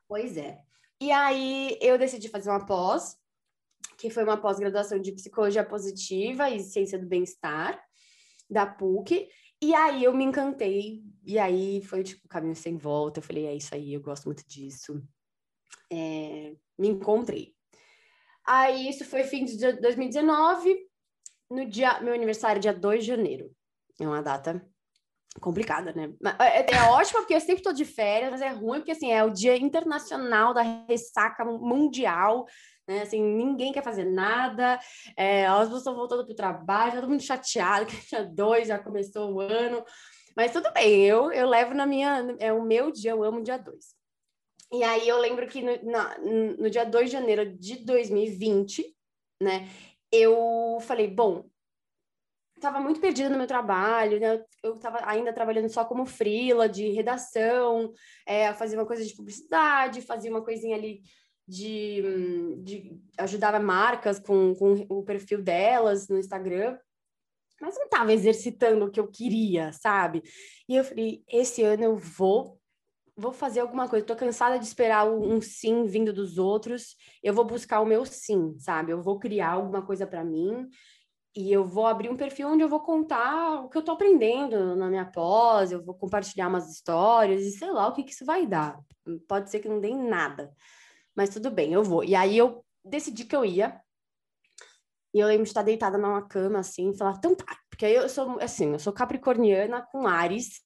pois 0.08 0.36
é. 0.38 0.58
E 1.00 1.12
aí 1.12 1.78
eu 1.80 1.98
decidi 1.98 2.28
fazer 2.28 2.50
uma 2.50 2.66
pós, 2.66 3.16
que 3.98 4.10
foi 4.10 4.24
uma 4.24 4.38
pós-graduação 4.38 5.00
de 5.00 5.12
psicologia 5.12 5.64
positiva 5.64 6.50
e 6.50 6.60
ciência 6.60 6.98
do 6.98 7.06
bem-estar 7.06 7.80
da 8.50 8.66
PUC. 8.66 9.28
E 9.62 9.76
aí 9.76 10.04
eu 10.04 10.14
me 10.14 10.24
encantei, 10.24 11.04
e 11.24 11.38
aí 11.38 11.82
foi 11.84 12.04
tipo 12.04 12.28
caminho 12.28 12.56
sem 12.56 12.78
volta. 12.78 13.20
Eu 13.20 13.24
falei, 13.24 13.46
é 13.46 13.56
isso 13.56 13.76
aí, 13.76 13.94
eu 13.94 14.02
gosto 14.02 14.26
muito 14.26 14.44
disso 14.48 15.02
é, 15.92 16.54
me 16.78 16.90
encontrei. 16.90 17.54
Aí 18.46 18.90
isso 18.90 19.06
foi 19.06 19.24
fim 19.24 19.46
de 19.46 19.74
2019, 19.74 20.78
no 21.50 21.66
dia, 21.66 22.00
meu 22.02 22.14
aniversário, 22.14 22.62
dia 22.62 22.74
2 22.74 23.04
de 23.04 23.08
janeiro. 23.08 23.52
É 24.00 24.08
uma 24.08 24.22
data 24.22 24.64
complicada, 25.42 25.94
né? 25.94 26.14
É, 26.40 26.62
é, 26.62 26.76
é 26.76 26.82
ótimo 26.84 27.20
porque 27.20 27.34
eu 27.34 27.40
sempre 27.40 27.58
estou 27.58 27.74
de 27.74 27.86
férias, 27.86 28.32
mas 28.32 28.42
é 28.42 28.50
ruim 28.50 28.80
porque 28.80 28.92
assim 28.92 29.12
é 29.12 29.24
o 29.24 29.30
dia 29.30 29.58
internacional 29.58 30.54
da 30.54 30.62
ressaca 30.62 31.44
mundial, 31.44 32.46
né? 32.88 33.02
Assim, 33.02 33.22
ninguém 33.22 33.74
quer 33.74 33.84
fazer 33.84 34.06
nada, 34.06 34.80
é, 35.18 35.46
as 35.46 35.64
pessoas 35.64 35.80
estão 35.80 35.96
voltando 35.96 36.24
para 36.26 36.34
o 36.34 36.36
trabalho, 36.36 36.94
todo 36.94 37.10
mundo 37.10 37.22
chateado 37.22 37.86
que 37.88 37.96
dia 38.08 38.24
2 38.24 38.68
já 38.68 38.80
começou 38.80 39.34
o 39.34 39.40
ano, 39.40 39.84
mas 40.36 40.52
tudo 40.52 40.72
bem, 40.74 41.04
eu, 41.06 41.32
eu 41.32 41.48
levo 41.48 41.74
na 41.74 41.86
minha, 41.86 42.36
é 42.40 42.54
o 42.54 42.62
meu 42.62 42.92
dia, 42.92 43.12
eu 43.12 43.24
amo 43.24 43.44
dia 43.44 43.58
2. 43.58 43.96
E 44.76 44.84
aí 44.84 45.08
eu 45.08 45.18
lembro 45.18 45.48
que 45.48 45.62
no, 45.62 45.90
na, 45.90 46.18
no 46.20 46.70
dia 46.70 46.84
2 46.84 47.06
de 47.06 47.14
janeiro 47.14 47.58
de 47.58 47.78
2020, 47.86 48.94
né, 49.42 49.70
eu 50.12 50.80
falei, 50.82 51.08
bom, 51.08 51.50
estava 52.58 52.82
muito 52.82 53.00
perdida 53.00 53.30
no 53.30 53.38
meu 53.38 53.48
trabalho, 53.48 54.20
né? 54.20 54.44
Eu 54.62 54.74
estava 54.74 55.00
ainda 55.10 55.32
trabalhando 55.32 55.70
só 55.70 55.86
como 55.86 56.06
frila 56.06 56.68
de 56.68 56.90
redação, 56.90 57.94
é, 58.26 58.54
fazia 58.54 58.78
uma 58.78 58.86
coisa 58.86 59.06
de 59.06 59.16
publicidade, 59.16 60.02
fazia 60.02 60.30
uma 60.30 60.44
coisinha 60.44 60.76
ali 60.76 61.02
de, 61.48 62.02
de 62.62 63.00
ajudava 63.18 63.60
marcas 63.60 64.20
com, 64.20 64.54
com 64.56 64.74
o 64.90 65.04
perfil 65.04 65.42
delas 65.42 66.10
no 66.10 66.18
Instagram, 66.18 66.78
mas 67.62 67.76
não 67.76 67.86
estava 67.86 68.12
exercitando 68.12 68.86
o 68.86 68.92
que 68.92 69.00
eu 69.00 69.08
queria, 69.08 69.72
sabe? 69.72 70.22
E 70.68 70.76
eu 70.76 70.84
falei, 70.84 71.24
esse 71.30 71.64
ano 71.64 71.84
eu 71.84 71.96
vou 71.96 72.60
vou 73.16 73.32
fazer 73.32 73.62
alguma 73.62 73.88
coisa. 73.88 74.06
Tô 74.06 74.16
cansada 74.16 74.60
de 74.60 74.66
esperar 74.66 75.10
um 75.10 75.42
sim 75.42 75.86
vindo 75.86 76.12
dos 76.12 76.38
outros. 76.38 76.96
Eu 77.24 77.34
vou 77.34 77.46
buscar 77.46 77.80
o 77.82 77.86
meu 77.86 78.06
sim, 78.06 78.58
sabe? 78.60 78.92
Eu 78.92 79.02
vou 79.02 79.20
criar 79.20 79.52
alguma 79.52 79.82
coisa 79.86 80.06
para 80.06 80.24
mim 80.24 80.68
e 81.36 81.52
eu 81.52 81.66
vou 81.66 81.86
abrir 81.86 82.10
um 82.10 82.16
perfil 82.16 82.50
onde 82.50 82.64
eu 82.64 82.70
vou 82.70 82.80
contar 82.80 83.62
o 83.62 83.70
que 83.70 83.78
eu 83.78 83.84
tô 83.84 83.92
aprendendo 83.92 84.76
na 84.76 84.90
minha 84.90 85.06
pós, 85.06 85.72
eu 85.72 85.84
vou 85.84 85.94
compartilhar 85.94 86.48
umas 86.48 86.70
histórias 86.72 87.42
e 87.44 87.52
sei 87.52 87.72
lá 87.72 87.88
o 87.88 87.94
que 87.94 88.04
que 88.04 88.12
isso 88.12 88.26
vai 88.26 88.46
dar. 88.46 88.80
Pode 89.28 89.50
ser 89.50 89.60
que 89.60 89.68
não 89.68 89.80
dê 89.80 89.94
nada. 89.94 90.54
Mas 91.16 91.30
tudo 91.30 91.52
bem, 91.52 91.74
eu 91.74 91.84
vou. 91.84 92.04
E 92.04 92.16
aí 92.16 92.38
eu 92.38 92.66
decidi 92.84 93.26
que 93.26 93.36
eu 93.36 93.44
ia. 93.44 93.82
E 95.14 95.20
eu 95.20 95.28
lembro 95.28 95.44
de 95.44 95.50
estar 95.50 95.64
deitada 95.64 95.98
numa 95.98 96.22
cama 96.28 96.60
assim, 96.60 96.90
e 96.90 96.98
falar, 96.98 97.16
então 97.18 97.34
tá, 97.36 97.58
porque 97.70 97.86
aí 97.86 97.96
eu 97.96 98.10
sou 98.10 98.38
assim, 98.42 98.74
eu 98.74 98.80
sou 98.80 98.92
capricorniana 98.92 99.82
com 99.90 100.06
Ares, 100.06 100.66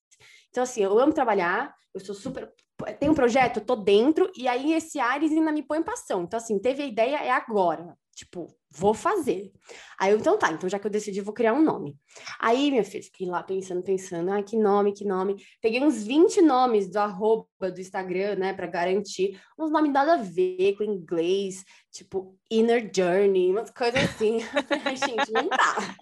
então, 0.49 0.63
assim, 0.63 0.81
eu 0.81 0.97
amo 0.99 1.13
trabalhar, 1.13 1.73
eu 1.93 1.99
sou 1.99 2.15
super. 2.15 2.51
Tem 2.99 3.09
um 3.09 3.13
projeto, 3.13 3.57
eu 3.57 3.65
tô 3.65 3.75
dentro, 3.75 4.31
e 4.37 4.47
aí 4.47 4.73
esse 4.73 4.99
Ares 4.99 5.31
ainda 5.31 5.51
me 5.51 5.63
põe 5.63 5.79
em 5.79 5.83
passão. 5.83 6.23
Então, 6.23 6.37
assim, 6.37 6.57
teve 6.59 6.81
a 6.81 6.85
ideia, 6.85 7.17
é 7.17 7.31
agora. 7.31 7.97
Tipo, 8.15 8.53
vou 8.69 8.93
fazer. 8.93 9.51
Aí 9.97 10.11
eu, 10.11 10.17
então 10.17 10.37
tá, 10.37 10.51
então 10.51 10.69
já 10.69 10.77
que 10.77 10.85
eu 10.85 10.91
decidi, 10.91 11.21
vou 11.21 11.33
criar 11.33 11.53
um 11.53 11.63
nome. 11.63 11.97
Aí, 12.37 12.69
minha 12.69 12.83
filha, 12.83 13.01
fiquei 13.03 13.25
lá 13.25 13.41
pensando, 13.41 13.81
pensando, 13.81 14.29
ai, 14.29 14.43
que 14.43 14.57
nome, 14.57 14.93
que 14.93 15.05
nome. 15.05 15.37
Peguei 15.61 15.81
uns 15.81 16.03
20 16.03 16.41
nomes 16.41 16.91
do 16.91 16.97
arroba 16.97 17.47
do 17.59 17.79
Instagram, 17.79 18.35
né, 18.35 18.53
para 18.53 18.67
garantir. 18.67 19.39
Uns 19.57 19.71
nomes 19.71 19.93
nada 19.93 20.15
a 20.15 20.17
ver 20.17 20.75
com 20.75 20.83
inglês, 20.83 21.63
tipo 21.91 22.37
Inner 22.51 22.91
Journey, 22.93 23.51
umas 23.51 23.71
coisas 23.71 24.03
assim. 24.03 24.39
Gente, 24.95 25.31
não 25.31 25.47
dá. 25.47 25.95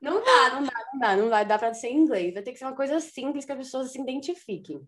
Não 0.00 0.22
dá, 0.22 0.54
não 0.54 0.62
dá, 0.62 0.75
dá, 0.98 1.16
não 1.16 1.28
vai 1.28 1.44
dar 1.46 1.58
para 1.58 1.74
ser 1.74 1.88
em 1.88 1.98
inglês. 1.98 2.34
Vai 2.34 2.42
ter 2.42 2.52
que 2.52 2.58
ser 2.58 2.64
uma 2.64 2.76
coisa 2.76 3.00
simples 3.00 3.44
que 3.44 3.52
as 3.52 3.58
pessoas 3.58 3.92
se 3.92 4.00
identifiquem. 4.00 4.86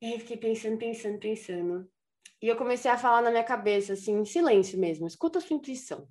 E 0.00 0.06
aí 0.06 0.18
fiquei 0.18 0.36
pensando, 0.36 0.78
pensando, 0.78 1.18
pensando. 1.18 1.90
E 2.42 2.48
eu 2.48 2.56
comecei 2.56 2.90
a 2.90 2.96
falar 2.96 3.20
na 3.20 3.30
minha 3.30 3.44
cabeça, 3.44 3.92
assim, 3.92 4.18
em 4.18 4.24
silêncio 4.24 4.78
mesmo. 4.78 5.06
Escuta 5.06 5.38
a 5.38 5.42
sua 5.42 5.56
intuição. 5.56 6.08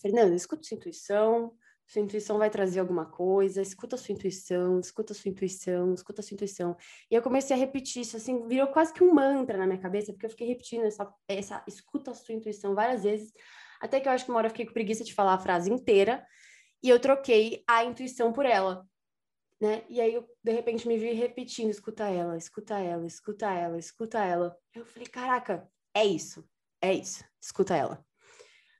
Fernanda, 0.00 0.34
escuta 0.34 0.62
a 0.62 0.64
sua 0.64 0.76
intuição. 0.76 1.54
Sua 1.86 2.02
intuição 2.02 2.38
vai 2.38 2.50
trazer 2.50 2.80
alguma 2.80 3.06
coisa. 3.06 3.62
Escuta 3.62 3.96
a 3.96 3.98
sua 3.98 4.12
intuição, 4.12 4.80
escuta 4.80 5.12
a 5.12 5.16
sua 5.16 5.28
intuição, 5.30 5.94
escuta 5.94 6.20
a 6.20 6.24
sua 6.24 6.34
intuição. 6.34 6.76
E 7.10 7.14
eu 7.14 7.22
comecei 7.22 7.54
a 7.54 7.58
repetir 7.58 8.02
isso, 8.02 8.16
assim, 8.16 8.46
virou 8.48 8.66
quase 8.68 8.92
que 8.92 9.04
um 9.04 9.12
mantra 9.12 9.56
na 9.56 9.66
minha 9.66 9.78
cabeça, 9.78 10.12
porque 10.12 10.26
eu 10.26 10.30
fiquei 10.30 10.48
repetindo 10.48 10.84
essa, 10.84 11.12
essa 11.28 11.62
escuta 11.68 12.10
a 12.10 12.14
sua 12.14 12.34
intuição 12.34 12.74
várias 12.74 13.04
vezes. 13.04 13.32
Até 13.80 14.00
que 14.00 14.08
eu 14.08 14.12
acho 14.12 14.24
que 14.24 14.30
uma 14.30 14.38
hora 14.38 14.46
eu 14.46 14.50
fiquei 14.50 14.66
com 14.66 14.72
preguiça 14.72 15.04
de 15.04 15.14
falar 15.14 15.34
a 15.34 15.38
frase 15.38 15.70
inteira. 15.70 16.26
E 16.86 16.88
eu 16.88 17.00
troquei 17.00 17.64
a 17.66 17.84
intuição 17.84 18.32
por 18.32 18.46
ela 18.46 18.86
né? 19.60 19.84
E 19.88 20.00
aí 20.00 20.14
eu, 20.14 20.28
de 20.42 20.52
repente, 20.52 20.86
me 20.86 20.98
vi 20.98 21.12
repetindo, 21.12 21.70
escuta 21.70 22.08
ela, 22.08 22.36
escuta 22.36 22.78
ela, 22.78 23.06
escuta 23.06 23.46
ela, 23.46 23.78
escuta 23.78 24.18
ela. 24.18 24.56
Eu 24.74 24.84
falei, 24.84 25.08
caraca, 25.08 25.68
é 25.94 26.04
isso, 26.04 26.46
é 26.80 26.92
isso, 26.92 27.24
escuta 27.40 27.74
ela. 27.74 28.04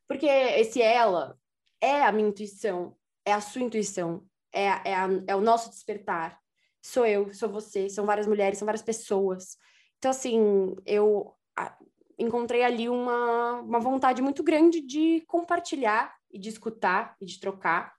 Porque 0.07 0.27
esse 0.27 0.81
ela 0.83 1.39
é 1.81 2.03
a 2.03 2.13
minha 2.13 2.29
intuição, 2.29 2.97
é 3.25 3.33
a 3.33 3.41
sua 3.41 3.63
intuição, 3.63 4.25
é, 4.53 4.67
é, 4.91 4.95
a, 4.95 5.09
é 5.27 5.35
o 5.35 5.41
nosso 5.41 5.71
despertar. 5.71 6.39
sou 6.83 7.07
eu, 7.07 7.33
sou 7.33 7.49
você, 7.49 7.89
são 7.89 8.07
várias 8.07 8.27
mulheres, 8.27 8.59
são 8.59 8.67
várias 8.67 8.83
pessoas. 8.83 9.57
Então, 9.99 10.11
assim, 10.11 10.77
eu 10.85 11.35
encontrei 12.19 12.63
ali 12.63 12.89
uma, 12.89 13.61
uma 13.61 13.81
vontade 13.81 14.23
muito 14.23 14.43
grande 14.43 14.81
de 14.81 15.23
compartilhar 15.27 16.15
e 16.31 16.39
de 16.39 16.51
escutar 16.51 17.17
e 17.21 17.27
de 17.27 17.41
trocar. 17.41 17.96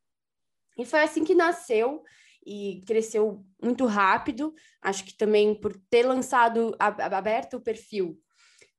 E 0.78 0.86
foi 0.86 1.02
assim 1.02 1.24
que 1.24 1.36
nasceu 1.36 2.04
e 2.46 2.84
cresceu 2.86 3.46
muito 3.62 3.86
rápido. 3.86 4.54
Acho 4.82 5.04
que 5.04 5.16
também 5.16 5.54
por 5.54 5.76
ter 5.90 6.04
lançado, 6.04 6.76
aberto 6.80 7.58
o 7.58 7.62
perfil, 7.62 8.18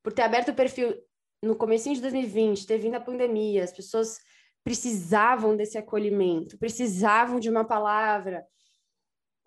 por 0.03 0.13
ter 0.13 0.23
aberto 0.23 0.51
o 0.51 0.55
perfil 0.55 0.95
no 1.43 1.57
começo 1.57 1.93
de 1.93 2.01
2020, 2.01 2.67
ter 2.67 2.79
vindo 2.79 2.97
a 2.97 3.01
pandemia, 3.01 3.63
as 3.63 3.73
pessoas 3.73 4.19
precisavam 4.65 5.57
desse 5.57 5.79
acolhimento, 5.79 6.59
precisavam 6.59 7.39
de 7.39 7.49
uma 7.49 7.65
palavra 7.65 8.45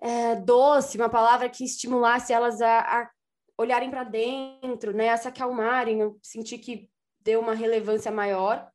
é, 0.02 0.36
doce, 0.36 0.98
uma 0.98 1.10
palavra 1.10 1.50
que 1.50 1.64
estimulasse 1.64 2.34
elas 2.34 2.62
a, 2.62 2.80
a 2.80 3.12
olharem 3.58 3.90
para 3.90 4.04
dentro, 4.04 4.94
né, 4.94 5.10
a 5.10 5.18
se 5.18 5.28
acalmarem. 5.28 6.00
Eu 6.00 6.18
senti 6.24 6.58
que 6.58 6.90
deu 7.20 7.40
uma 7.40 7.54
relevância 7.54 8.12
maior. 8.12 8.71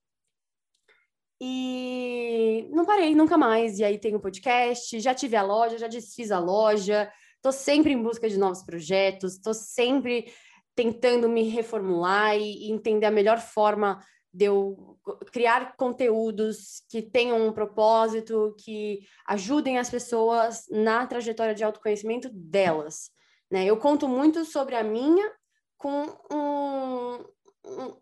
E 1.40 2.68
não 2.70 2.84
parei 2.84 3.14
nunca 3.14 3.36
mais. 3.36 3.78
E 3.78 3.84
aí 3.84 3.98
tem 3.98 4.14
o 4.14 4.20
podcast, 4.20 4.98
já 5.00 5.14
tive 5.14 5.36
a 5.36 5.42
loja, 5.42 5.78
já 5.78 5.86
desfiz 5.86 6.30
a 6.30 6.38
loja, 6.38 7.10
estou 7.36 7.52
sempre 7.52 7.92
em 7.92 8.02
busca 8.02 8.28
de 8.28 8.38
novos 8.38 8.62
projetos, 8.62 9.34
estou 9.34 9.54
sempre 9.54 10.32
tentando 10.74 11.28
me 11.28 11.44
reformular 11.44 12.36
e, 12.36 12.68
e 12.68 12.72
entender 12.72 13.06
a 13.06 13.10
melhor 13.10 13.38
forma 13.38 14.00
de 14.32 14.44
eu 14.44 14.98
criar 15.32 15.76
conteúdos 15.76 16.82
que 16.90 17.00
tenham 17.00 17.46
um 17.46 17.52
propósito, 17.52 18.54
que 18.58 19.00
ajudem 19.26 19.78
as 19.78 19.88
pessoas 19.88 20.66
na 20.70 21.06
trajetória 21.06 21.54
de 21.54 21.64
autoconhecimento 21.64 22.28
delas. 22.30 23.10
Né? 23.50 23.64
Eu 23.64 23.78
conto 23.78 24.06
muito 24.06 24.44
sobre 24.44 24.74
a 24.74 24.84
minha 24.84 25.32
com 25.78 26.04
um, 26.30 27.24
um, 27.64 27.96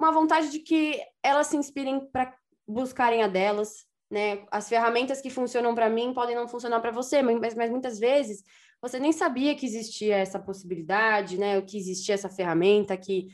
uma 0.00 0.10
vontade 0.10 0.50
de 0.50 0.58
que 0.58 1.00
elas 1.22 1.46
se 1.46 1.56
inspirem 1.56 2.10
para 2.10 2.34
buscarem 2.66 3.22
a 3.22 3.28
delas. 3.28 3.86
Né? 4.10 4.44
As 4.50 4.68
ferramentas 4.68 5.20
que 5.20 5.30
funcionam 5.30 5.74
para 5.74 5.88
mim 5.88 6.12
podem 6.12 6.36
não 6.36 6.46
funcionar 6.46 6.80
para 6.80 6.90
você, 6.90 7.22
mas, 7.22 7.54
mas 7.54 7.70
muitas 7.70 7.98
vezes 7.98 8.42
você 8.80 8.98
nem 8.98 9.12
sabia 9.12 9.54
que 9.54 9.64
existia 9.64 10.16
essa 10.16 10.38
possibilidade, 10.38 11.38
né? 11.38 11.60
que 11.62 11.76
existia 11.76 12.14
essa 12.14 12.28
ferramenta, 12.28 12.96
que 12.96 13.28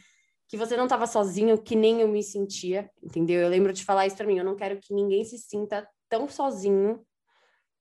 que 0.49 0.56
você 0.56 0.78
não 0.78 0.85
estava 0.85 1.06
sozinho, 1.06 1.62
que 1.62 1.76
nem 1.76 2.00
eu 2.00 2.08
me 2.08 2.23
sentia, 2.23 2.90
entendeu? 3.02 3.42
Eu 3.42 3.50
lembro 3.50 3.70
de 3.70 3.85
falar 3.85 4.06
isso 4.06 4.16
para 4.16 4.26
mim, 4.26 4.38
eu 4.38 4.44
não 4.44 4.56
quero 4.56 4.80
que 4.80 4.94
ninguém 4.94 5.23
se 5.23 5.37
sinta 5.37 5.87
tão 6.08 6.26
sozinho 6.26 7.04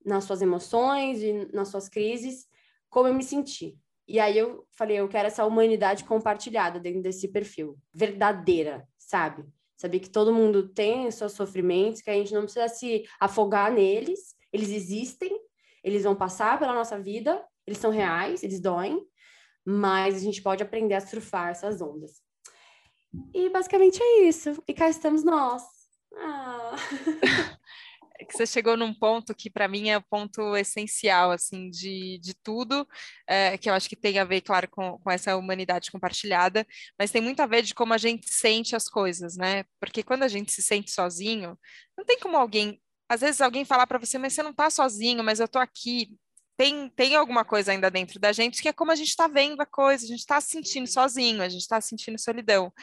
nas 0.04 0.25
suas 0.25 0.42
emoções 0.42 1.22
e 1.24 1.50
nas 1.54 1.70
suas 1.70 1.88
crises 1.88 2.46
como 2.89 3.08
eu 3.08 3.13
me 3.13 3.24
senti. 3.24 3.77
E 4.08 4.20
aí 4.20 4.38
eu 4.38 4.66
falei, 4.72 4.98
eu 4.98 5.08
quero 5.08 5.27
essa 5.27 5.46
humanidade 5.46 6.04
compartilhada 6.06 6.80
dentro 6.80 7.01
desse 7.01 7.27
perfil, 7.27 7.77
verdadeira, 7.94 8.88
sabe? 8.98 9.46
Saber 9.77 10.00
que 10.00 10.10
todo 10.10 10.34
mundo 10.34 10.67
tem 10.69 11.10
seus 11.12 11.34
sofrimentos, 11.34 12.01
que 12.01 12.10
a 12.10 12.13
gente 12.13 12.34
não 12.34 12.43
precisa 12.43 12.67
se 12.67 13.05
afogar 13.19 13.72
neles, 13.72 14.36
eles 14.51 14.69
existem, 14.69 15.39
eles 15.84 16.03
vão 16.03 16.15
passar 16.15 16.57
pela 16.57 16.74
nossa 16.74 17.00
vida, 17.00 17.46
eles 17.65 17.77
são 17.77 17.91
reais, 17.91 18.43
eles 18.43 18.60
doem, 18.60 19.05
mas 19.63 20.15
a 20.15 20.19
gente 20.19 20.41
pode 20.41 20.63
aprender 20.63 20.96
a 20.96 21.01
surfar 21.01 21.50
essas 21.50 21.79
ondas. 21.79 22.22
E 23.34 23.50
basicamente 23.50 24.01
é 24.01 24.24
isso. 24.24 24.62
E 24.67 24.74
cá 24.74 24.89
estamos 24.89 25.24
nós. 25.24 25.63
Ah. 26.15 26.75
É 28.19 28.25
que 28.25 28.36
você 28.36 28.47
chegou 28.47 28.75
num 28.75 28.93
ponto 28.93 29.36
que 29.36 29.50
para 29.50 29.67
mim 29.67 29.89
é 29.89 29.97
o 29.97 30.01
ponto 30.01 30.55
essencial 30.55 31.31
assim 31.31 31.69
de, 31.69 32.19
de 32.19 32.33
tudo, 32.33 32.88
é, 33.27 33.57
que 33.57 33.69
eu 33.69 33.74
acho 33.74 33.88
que 33.88 33.95
tem 33.95 34.17
a 34.17 34.24
ver, 34.24 34.41
claro, 34.41 34.67
com, 34.69 34.97
com 34.97 35.12
essa 35.12 35.38
humanidade 35.38 35.91
compartilhada, 35.91 36.65
mas 36.97 37.12
tem 37.12 37.21
muito 37.21 37.41
a 37.41 37.45
ver 37.45 37.62
de 37.62 37.75
como 37.75 37.93
a 37.93 37.97
gente 37.97 38.27
sente 38.33 38.75
as 38.75 38.89
coisas, 38.89 39.38
né? 39.38 39.63
Porque 39.79 40.01
quando 40.01 40.24
a 40.24 40.27
gente 40.27 40.51
se 40.51 40.63
sente 40.63 40.91
sozinho, 40.91 41.58
não 41.97 42.06
tem 42.06 42.19
como 42.19 42.38
alguém, 42.38 42.82
às 43.08 43.21
vezes 43.21 43.39
alguém 43.39 43.63
falar 43.65 43.86
para 43.86 43.99
você, 43.99 44.17
mas 44.17 44.34
você 44.34 44.41
não 44.41 44.51
está 44.51 44.69
sozinho, 44.69 45.23
mas 45.23 45.39
eu 45.39 45.45
estou 45.45 45.62
aqui, 45.62 46.10
tem, 46.58 46.89
tem 46.89 47.15
alguma 47.15 47.45
coisa 47.45 47.71
ainda 47.71 47.91
dentro 47.91 48.19
da 48.19 48.32
gente 48.34 48.62
que 48.63 48.67
é 48.67 48.73
como 48.73 48.91
a 48.91 48.95
gente 48.95 49.10
está 49.10 49.27
vendo 49.27 49.62
a 49.62 49.65
coisa, 49.65 50.06
a 50.06 50.08
gente 50.08 50.19
está 50.19 50.41
se 50.41 50.49
sentindo 50.49 50.88
sozinho, 50.88 51.41
a 51.43 51.49
gente 51.49 51.62
está 51.62 51.80
sentindo 51.80 52.19
solidão. 52.19 52.73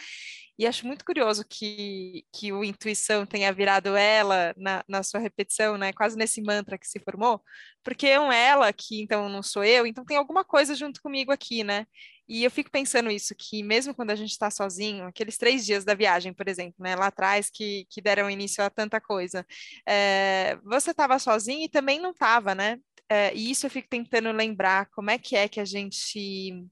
E 0.59 0.67
acho 0.67 0.87
muito 0.87 1.05
curioso 1.05 1.45
que, 1.49 2.25
que 2.33 2.53
o 2.53 2.63
intuição 2.63 3.27
tenha 3.27 3.53
virado 3.53 3.97
ela 3.97 4.55
na, 4.57 4.85
na 4.89 5.03
sua 5.03 5.19
repetição, 5.19 5.77
né? 5.77 5.93
Quase 5.93 6.17
nesse 6.17 6.41
mantra 6.41 6.79
que 6.79 6.87
se 6.87 7.01
formou, 7.01 7.43
porque 7.83 8.07
é 8.07 8.21
um 8.21 8.31
ela 8.33 8.73
que 8.73 9.03
então 9.03 9.29
não 9.29 9.43
sou 9.43 9.65
eu, 9.65 9.87
então 9.87 10.05
tem 10.05 10.17
alguma 10.17 10.45
coisa 10.45 10.75
junto 10.75 11.03
comigo 11.03 11.33
aqui, 11.33 11.65
né? 11.65 11.87
E 12.29 12.45
eu 12.45 12.51
fico 12.51 12.71
pensando 12.71 13.11
isso, 13.11 13.35
que 13.37 13.63
mesmo 13.63 13.95
quando 13.95 14.11
a 14.11 14.15
gente 14.15 14.31
está 14.31 14.51
sozinho, 14.51 15.05
aqueles 15.07 15.37
três 15.37 15.65
dias 15.67 15.85
da 15.85 15.95
viagem, 15.95 16.33
por 16.33 16.49
exemplo, 16.49 16.77
né, 16.79 16.97
lá 16.97 17.09
atrás, 17.09 17.51
que, 17.51 17.87
que 17.91 18.01
deram 18.01 18.31
início 18.31 18.65
a 18.65 18.71
tanta 18.71 19.01
coisa, 19.01 19.47
é, 19.87 20.57
você 20.65 20.93
estava 20.93 21.19
sozinho 21.19 21.65
e 21.65 21.69
também 21.69 22.01
não 22.01 22.13
estava, 22.13 22.55
né? 22.55 22.79
É, 23.09 23.35
e 23.35 23.51
isso 23.51 23.67
eu 23.67 23.71
fico 23.71 23.89
tentando 23.89 24.33
lembrar 24.33 24.87
como 24.91 25.11
é 25.11 25.19
que 25.19 25.37
é 25.37 25.49
que 25.49 25.61
a 25.61 25.65
gente 25.65 26.65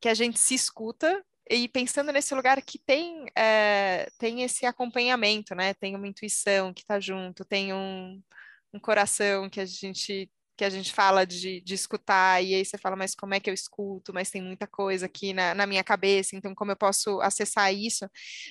que 0.00 0.08
a 0.08 0.14
gente 0.14 0.38
se 0.38 0.54
escuta 0.54 1.24
e 1.48 1.68
pensando 1.68 2.12
nesse 2.12 2.34
lugar 2.34 2.60
que 2.62 2.78
tem 2.78 3.26
é, 3.36 4.08
tem 4.18 4.42
esse 4.42 4.66
acompanhamento, 4.66 5.54
né? 5.54 5.74
Tem 5.74 5.94
uma 5.94 6.08
intuição 6.08 6.72
que 6.72 6.82
está 6.82 6.98
junto, 6.98 7.44
tem 7.44 7.72
um, 7.72 8.22
um 8.72 8.80
coração 8.80 9.48
que 9.50 9.60
a 9.60 9.66
gente 9.66 10.30
que 10.56 10.64
a 10.64 10.70
gente 10.70 10.92
fala 10.92 11.26
de, 11.26 11.60
de 11.60 11.74
escutar, 11.74 12.42
e 12.42 12.54
aí 12.54 12.64
você 12.64 12.78
fala, 12.78 12.96
mas 12.96 13.14
como 13.14 13.34
é 13.34 13.40
que 13.40 13.50
eu 13.50 13.54
escuto? 13.54 14.12
Mas 14.12 14.30
tem 14.30 14.42
muita 14.42 14.66
coisa 14.66 15.06
aqui 15.06 15.32
na, 15.32 15.54
na 15.54 15.66
minha 15.66 15.82
cabeça, 15.82 16.36
então 16.36 16.54
como 16.54 16.70
eu 16.70 16.76
posso 16.76 17.20
acessar 17.20 17.74
isso? 17.74 18.08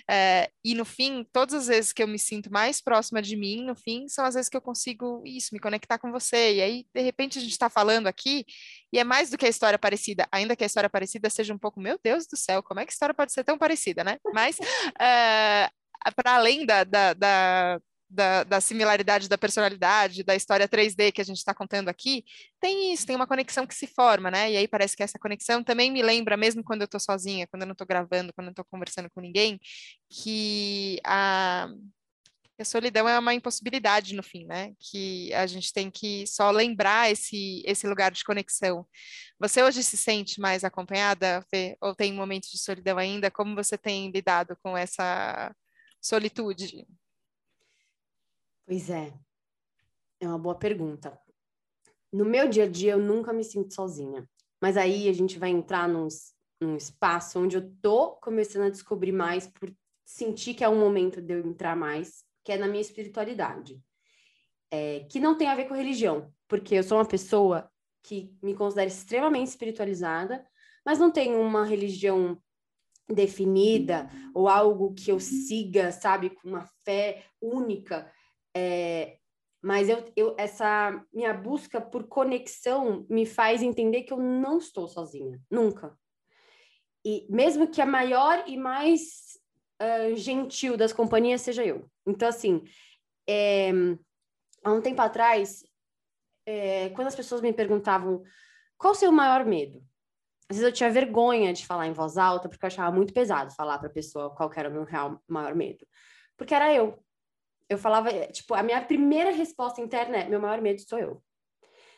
É, 0.10 0.50
e 0.64 0.76
no 0.76 0.86
fim, 0.86 1.26
todas 1.32 1.54
as 1.54 1.68
vezes 1.68 1.94
que 1.94 2.04
eu 2.04 2.08
me 2.08 2.20
sinto 2.20 2.52
mais 2.52 2.82
próxima 2.82 3.22
de 3.22 3.36
mim, 3.36 3.64
no 3.66 3.76
fim, 3.76 4.08
são 4.08 4.26
as 4.26 4.36
vezes 4.36 4.50
que 4.50 4.58
eu 4.58 4.62
consigo 4.62 5.24
isso, 5.26 5.50
me 5.54 5.60
conectar 5.60 5.98
com 5.98 6.12
você. 6.12 6.56
E 6.56 6.62
aí, 6.62 6.86
de 6.94 7.02
repente, 7.02 7.40
a 7.40 7.42
gente 7.42 7.52
está 7.52 7.70
falando 7.70 8.08
aqui, 8.08 8.46
e 8.92 9.00
é 9.00 9.04
mais 9.04 9.30
do 9.30 9.38
que 9.38 9.46
a 9.46 9.50
história 9.50 9.80
parecida, 9.80 10.28
ainda 10.32 10.56
que 10.56 10.64
a 10.64 10.68
história 10.68 10.90
parecida 10.90 11.30
seja 11.30 11.54
um 11.54 11.60
pouco, 11.60 11.80
meu 11.80 12.00
Deus 12.04 12.28
do 12.28 12.38
céu, 12.38 12.62
como 12.62 12.80
é 12.80 12.86
que 12.86 12.92
a 12.92 12.94
história 12.94 13.14
pode 13.14 13.32
ser 13.32 13.44
tão 13.44 13.58
parecida, 13.58 14.04
né? 14.04 14.18
Mas. 14.34 14.58
É, 15.00 15.70
para 16.12 16.36
além 16.36 16.66
da, 16.66 16.84
da, 16.84 17.14
da, 17.14 17.80
da, 18.14 18.44
da, 18.44 18.62
similaridade 18.62 19.28
da 19.28 19.38
personalidade, 19.38 20.24
da 20.24 20.36
história 20.36 20.68
3D 20.68 21.12
que 21.12 21.22
a 21.22 21.26
gente 21.26 21.38
está 21.38 21.54
contando 21.54 21.90
aqui, 21.90 22.24
tem 22.60 22.94
isso, 22.94 23.06
tem 23.06 23.16
uma 23.16 23.28
conexão 23.28 23.66
que 23.66 23.76
se 23.76 23.88
forma, 23.88 24.30
né? 24.30 24.52
E 24.52 24.58
aí 24.58 24.68
parece 24.68 24.96
que 24.96 25.04
essa 25.04 25.20
conexão 25.20 25.64
também 25.64 25.92
me 25.92 26.02
lembra, 26.02 26.38
mesmo 26.38 26.64
quando 26.64 26.82
eu 26.82 26.86
estou 26.86 27.00
sozinha, 27.00 27.48
quando 27.48 27.64
eu 27.64 27.68
não 27.68 27.74
estou 27.74 27.88
gravando, 27.88 28.34
quando 28.34 28.46
eu 28.46 28.50
não 28.50 28.52
estou 28.52 28.66
conversando 28.66 29.10
com 29.10 29.20
ninguém, 29.20 29.60
que 30.10 31.00
a, 31.04 31.68
a 32.60 32.66
solidão 32.66 33.10
é 33.10 33.18
uma 33.18 33.34
impossibilidade 33.34 34.16
no 34.16 34.24
fim, 34.24 34.46
né? 34.46 34.74
Que 34.80 35.34
a 35.34 35.48
gente 35.48 35.74
tem 35.74 35.90
que 35.90 36.26
só 36.28 36.52
lembrar 36.52 37.12
esse, 37.12 37.64
esse 37.66 37.88
lugar 37.88 38.12
de 38.12 38.24
conexão. 38.24 38.88
Você 39.40 39.64
hoje 39.64 39.84
se 39.84 39.98
sente 39.98 40.40
mais 40.40 40.64
acompanhada, 40.64 41.44
Fê? 41.50 41.76
Ou 41.82 41.96
tem 41.96 42.14
momentos 42.14 42.50
de 42.50 42.60
solidão 42.60 42.98
ainda? 42.98 43.32
Como 43.32 43.56
você 43.56 43.78
tem 43.78 44.12
lidado 44.12 44.56
com 44.64 44.78
essa 44.78 45.54
solitude? 46.02 46.86
Pois 48.66 48.90
é, 48.90 49.14
é 50.20 50.28
uma 50.28 50.40
boa 50.40 50.56
pergunta. 50.56 51.20
No 52.12 52.26
meu 52.26 52.48
dia 52.48 52.64
a 52.64 52.70
dia, 52.70 52.94
eu 52.94 53.00
nunca 53.00 53.34
me 53.34 53.44
sinto 53.44 53.74
sozinha. 53.74 54.28
Mas 54.62 54.78
aí 54.78 55.10
a 55.10 55.14
gente 55.14 55.38
vai 55.38 55.50
entrar 55.50 55.90
num, 55.90 56.08
num 56.62 56.78
espaço 56.78 57.40
onde 57.40 57.58
eu 57.58 57.70
tô 57.82 58.12
começando 58.18 58.64
a 58.64 58.70
descobrir 58.70 59.12
mais, 59.12 59.48
por 59.48 59.70
sentir 60.06 60.54
que 60.54 60.64
é 60.64 60.70
um 60.70 60.80
momento 60.80 61.22
de 61.22 61.34
eu 61.34 61.40
entrar 61.46 61.76
mais, 61.76 62.24
que 62.44 62.52
é 62.52 62.58
na 62.58 62.68
minha 62.68 62.82
espiritualidade. 62.82 63.82
É, 64.72 65.02
que 65.12 65.20
não 65.20 65.38
tem 65.38 65.48
a 65.48 65.56
ver 65.56 65.68
com 65.68 65.74
religião, 65.74 66.34
porque 66.48 66.76
eu 66.76 66.84
sou 66.84 66.98
uma 66.98 67.06
pessoa 67.06 67.70
que 68.02 68.34
me 68.42 68.56
considero 68.56 68.88
extremamente 68.88 69.48
espiritualizada, 69.48 70.46
mas 70.86 71.00
não 71.00 71.12
tenho 71.12 71.40
uma 71.40 71.66
religião 71.66 72.42
definida 73.08 74.10
ou 74.34 74.48
algo 74.48 74.94
que 74.94 75.12
eu 75.12 75.20
siga, 75.20 75.92
sabe, 75.92 76.30
com 76.30 76.50
uma 76.50 76.66
fé 76.84 77.24
única. 77.42 78.12
É, 78.56 79.18
mas 79.62 79.88
eu, 79.88 80.12
eu, 80.16 80.36
essa 80.38 81.04
minha 81.14 81.34
busca 81.34 81.80
por 81.80 82.08
conexão 82.08 83.06
me 83.10 83.26
faz 83.26 83.62
entender 83.64 84.04
que 84.04 84.12
eu 84.12 84.18
não 84.18 84.58
estou 84.58 84.88
sozinha, 84.88 85.40
nunca. 85.50 85.98
E 87.06 87.26
mesmo 87.30 87.70
que 87.70 87.82
a 87.82 87.86
maior 87.86 88.44
e 88.46 88.58
mais 88.58 89.40
uh, 89.82 90.16
gentil 90.16 90.76
das 90.76 90.92
companhias 90.92 91.42
seja 91.42 91.66
eu. 91.66 91.90
Então, 92.06 92.28
assim, 92.28 92.62
é, 93.28 93.72
há 94.64 94.72
um 94.72 94.82
tempo 94.82 95.02
atrás, 95.02 95.64
é, 96.46 96.90
quando 96.90 97.08
as 97.08 97.16
pessoas 97.16 97.42
me 97.42 97.54
perguntavam 97.54 98.22
qual 98.78 98.92
o 98.92 98.96
seu 98.96 99.12
maior 99.14 99.46
medo, 99.46 99.82
às 100.50 100.58
vezes 100.58 100.70
eu 100.70 100.74
tinha 100.74 100.92
vergonha 100.92 101.54
de 101.54 101.66
falar 101.66 101.88
em 101.88 101.94
voz 101.94 102.18
alta, 102.18 102.50
porque 102.50 102.66
eu 102.66 102.68
achava 102.68 102.94
muito 102.94 103.14
pesado 103.14 103.56
falar 103.56 103.80
para 103.80 103.88
a 103.88 103.94
pessoa 103.94 104.30
qual 104.36 104.52
era 104.56 104.70
o 104.70 104.74
meu 104.74 104.84
real 104.84 105.22
maior 105.28 105.56
medo. 105.56 105.88
Porque 106.38 106.54
era 106.54 106.74
eu 106.74 107.02
eu 107.74 107.78
falava, 107.78 108.10
tipo, 108.28 108.54
a 108.54 108.64
minha 108.64 108.82
primeira 108.82 109.32
resposta 109.32 109.82
interna 109.82 110.18
é: 110.18 110.30
meu 110.30 110.40
maior 110.40 110.62
medo 110.62 110.82
sou 110.82 111.00
eu. 111.00 111.24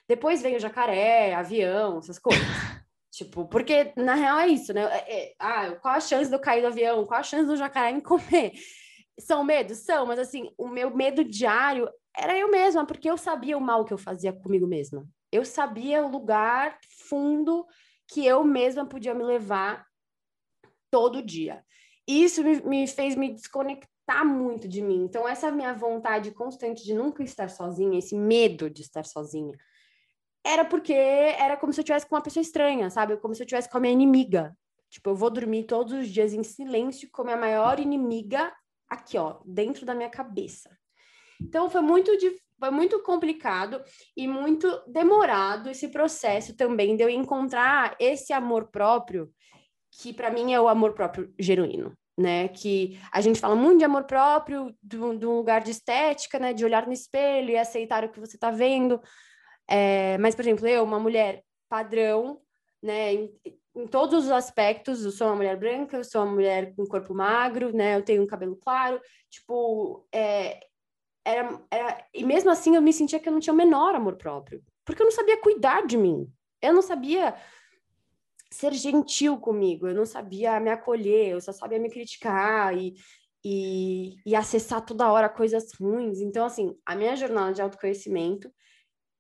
Depois 0.08 0.42
vem 0.42 0.56
o 0.56 0.60
jacaré, 0.60 1.34
avião, 1.34 2.00
essas 2.00 2.20
coisas. 2.20 2.44
tipo, 3.12 3.48
porque 3.48 3.94
na 3.96 4.14
real 4.14 4.40
é 4.40 4.48
isso, 4.48 4.74
né? 4.74 4.84
É, 4.84 5.18
é, 5.18 5.36
ah, 5.40 5.72
qual 5.82 5.96
a 5.96 6.00
chance 6.00 6.30
de 6.30 6.36
eu 6.36 6.40
cair 6.40 6.62
do 6.62 6.68
avião? 6.68 7.06
Qual 7.06 7.20
a 7.20 7.24
chance 7.24 7.46
do 7.46 7.58
jacaré 7.58 7.92
me 7.92 8.02
comer? 8.04 8.54
São 9.20 9.44
medos? 9.44 9.80
São, 9.80 10.06
mas 10.06 10.20
assim, 10.20 10.52
o 10.58 10.68
meu 10.68 10.96
medo 10.96 11.24
diário 11.24 11.90
era 12.16 12.38
eu 12.38 12.50
mesma, 12.50 12.86
porque 12.86 13.10
eu 13.10 13.18
sabia 13.18 13.58
o 13.58 13.62
mal 13.62 13.84
que 13.84 13.94
eu 13.94 13.98
fazia 13.98 14.32
comigo 14.32 14.68
mesma. 14.68 15.08
Eu 15.32 15.44
sabia 15.44 16.06
o 16.06 16.10
lugar 16.10 16.78
fundo 17.10 17.66
que 18.08 18.26
eu 18.26 18.44
mesma 18.44 18.86
podia 18.86 19.14
me 19.14 19.24
levar 19.24 19.86
todo 20.92 21.22
dia. 21.22 21.64
Isso 22.08 22.44
me, 22.44 22.62
me 22.62 22.88
fez 22.88 23.16
me 23.16 23.34
desconectar 23.34 23.90
muito 24.24 24.68
de 24.68 24.82
mim. 24.82 25.04
Então, 25.04 25.28
essa 25.28 25.52
minha 25.52 25.74
vontade 25.74 26.32
constante 26.32 26.84
de 26.84 26.94
nunca 26.94 27.24
estar 27.24 27.50
sozinha, 27.50 27.98
esse 27.98 28.16
medo 28.16 28.70
de 28.70 28.82
estar 28.82 29.06
sozinha, 29.06 29.58
era 30.46 30.64
porque 30.64 30.94
era 30.94 31.58
como 31.58 31.74
se 31.74 31.82
eu 31.82 31.84
tivesse 31.84 32.06
com 32.06 32.16
uma 32.16 32.22
pessoa 32.22 32.42
estranha, 32.42 32.90
sabe? 32.90 33.18
Como 33.18 33.34
se 33.34 33.42
eu 33.42 33.48
tivesse 33.48 33.70
com 33.70 33.78
a 33.78 33.82
minha 33.82 33.94
inimiga. 33.94 34.56
Tipo, 34.90 35.10
eu 35.10 35.16
vou 35.16 35.30
dormir 35.30 35.64
todos 35.64 35.94
os 35.94 36.08
dias 36.08 36.34
em 36.34 36.44
silêncio 36.44 37.10
com 37.12 37.24
a 37.24 37.26
minha 37.26 37.38
maior 37.38 37.80
inimiga 37.80 38.54
aqui, 38.88 39.18
ó, 39.18 39.40
dentro 39.44 39.86
da 39.86 39.96
minha 39.96 40.10
cabeça. 40.10 40.70
Então 41.42 41.70
foi 41.70 41.82
muito 41.82 42.12
foi 42.58 42.72
muito 42.72 43.02
complicado 43.04 43.84
e 44.16 44.28
muito 44.28 44.68
demorado 44.88 45.70
esse 45.70 45.90
processo 45.90 46.56
também 46.56 46.96
de 46.96 47.04
eu 47.04 47.10
encontrar 47.10 47.96
esse 48.00 48.32
amor 48.32 48.68
próprio, 48.68 49.30
que 49.92 50.14
para 50.14 50.32
mim 50.32 50.54
é 50.54 50.62
o 50.62 50.70
amor 50.70 50.94
próprio 50.94 51.34
genuíno, 51.38 51.94
né? 52.18 52.48
Que 52.48 53.00
a 53.12 53.22
gente 53.22 53.40
fala 53.40 53.56
muito 53.56 53.80
de 53.80 53.86
amor 53.86 54.06
próprio, 54.06 54.76
do, 54.82 55.18
do 55.18 55.32
lugar 55.32 55.62
de 55.62 55.72
estética, 55.72 56.40
né? 56.40 56.54
De 56.54 56.64
olhar 56.64 56.86
no 56.88 56.94
espelho 56.94 57.52
e 57.52 57.58
aceitar 57.58 58.04
o 58.04 58.10
que 58.10 58.20
você 58.20 58.36
está 58.38 58.52
vendo. 58.52 59.02
É, 59.68 60.18
mas, 60.18 60.36
por 60.36 60.42
exemplo, 60.44 60.68
eu, 60.68 60.84
uma 60.84 61.00
mulher 61.00 61.44
padrão, 61.70 62.42
né? 62.82 63.14
Em, 63.14 63.40
em, 63.76 63.88
todos 63.88 64.26
os 64.26 64.32
aspectos, 64.32 65.04
eu 65.04 65.12
sou 65.12 65.28
uma 65.28 65.36
mulher 65.36 65.58
branca, 65.58 65.98
eu 65.98 66.04
sou 66.04 66.24
uma 66.24 66.32
mulher 66.32 66.74
com 66.76 66.86
corpo 66.86 67.14
magro, 67.14 67.76
né? 67.76 67.96
Eu 67.96 68.04
tenho 68.04 68.24
um 68.24 68.28
cabelo 68.28 68.56
claro, 68.56 69.02
tipo, 69.30 70.08
é, 70.14 70.60
era, 71.26 71.60
era, 71.72 72.08
e 72.14 72.24
mesmo 72.24 72.52
assim 72.52 72.76
eu 72.76 72.82
me 72.82 72.94
sentia 72.94 73.20
que 73.20 73.28
eu 73.28 73.34
não 73.34 73.40
tinha 73.40 73.54
o 73.54 73.58
menor 73.58 73.96
amor 73.96 74.16
próprio, 74.16 74.64
porque 74.86 75.02
eu 75.02 75.06
não 75.06 75.12
sabia 75.12 75.42
cuidar 75.42 75.86
de 75.86 75.98
mim, 75.98 76.32
eu 76.62 76.74
não 76.74 76.84
sabia 76.84 77.36
ser 78.52 78.74
gentil 78.74 79.38
comigo, 79.38 79.88
eu 79.88 79.96
não 79.96 80.06
sabia 80.06 80.60
me 80.60 80.70
acolher, 80.70 81.30
eu 81.30 81.42
só 81.42 81.52
sabia 81.52 81.80
me 81.80 81.90
criticar 81.90 82.76
e, 82.78 82.96
e, 83.44 84.16
e 84.26 84.36
acessar 84.36 84.86
toda 84.86 85.12
hora 85.12 85.30
coisas 85.30 85.74
ruins. 85.80 86.20
Então, 86.20 86.46
assim, 86.46 86.76
a 86.86 86.96
minha 86.96 87.16
jornada 87.16 87.54
de 87.54 87.62
autoconhecimento 87.62 88.52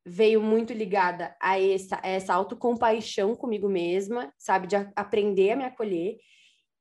veio 0.05 0.41
muito 0.41 0.71
ligada 0.71 1.35
a 1.41 1.59
essa, 1.59 1.99
a 2.01 2.07
essa 2.07 2.33
autocompaixão 2.33 3.35
comigo 3.35 3.67
mesma, 3.67 4.31
sabe, 4.37 4.67
de 4.67 4.75
a, 4.75 4.91
aprender 4.95 5.51
a 5.51 5.55
me 5.55 5.63
acolher. 5.63 6.17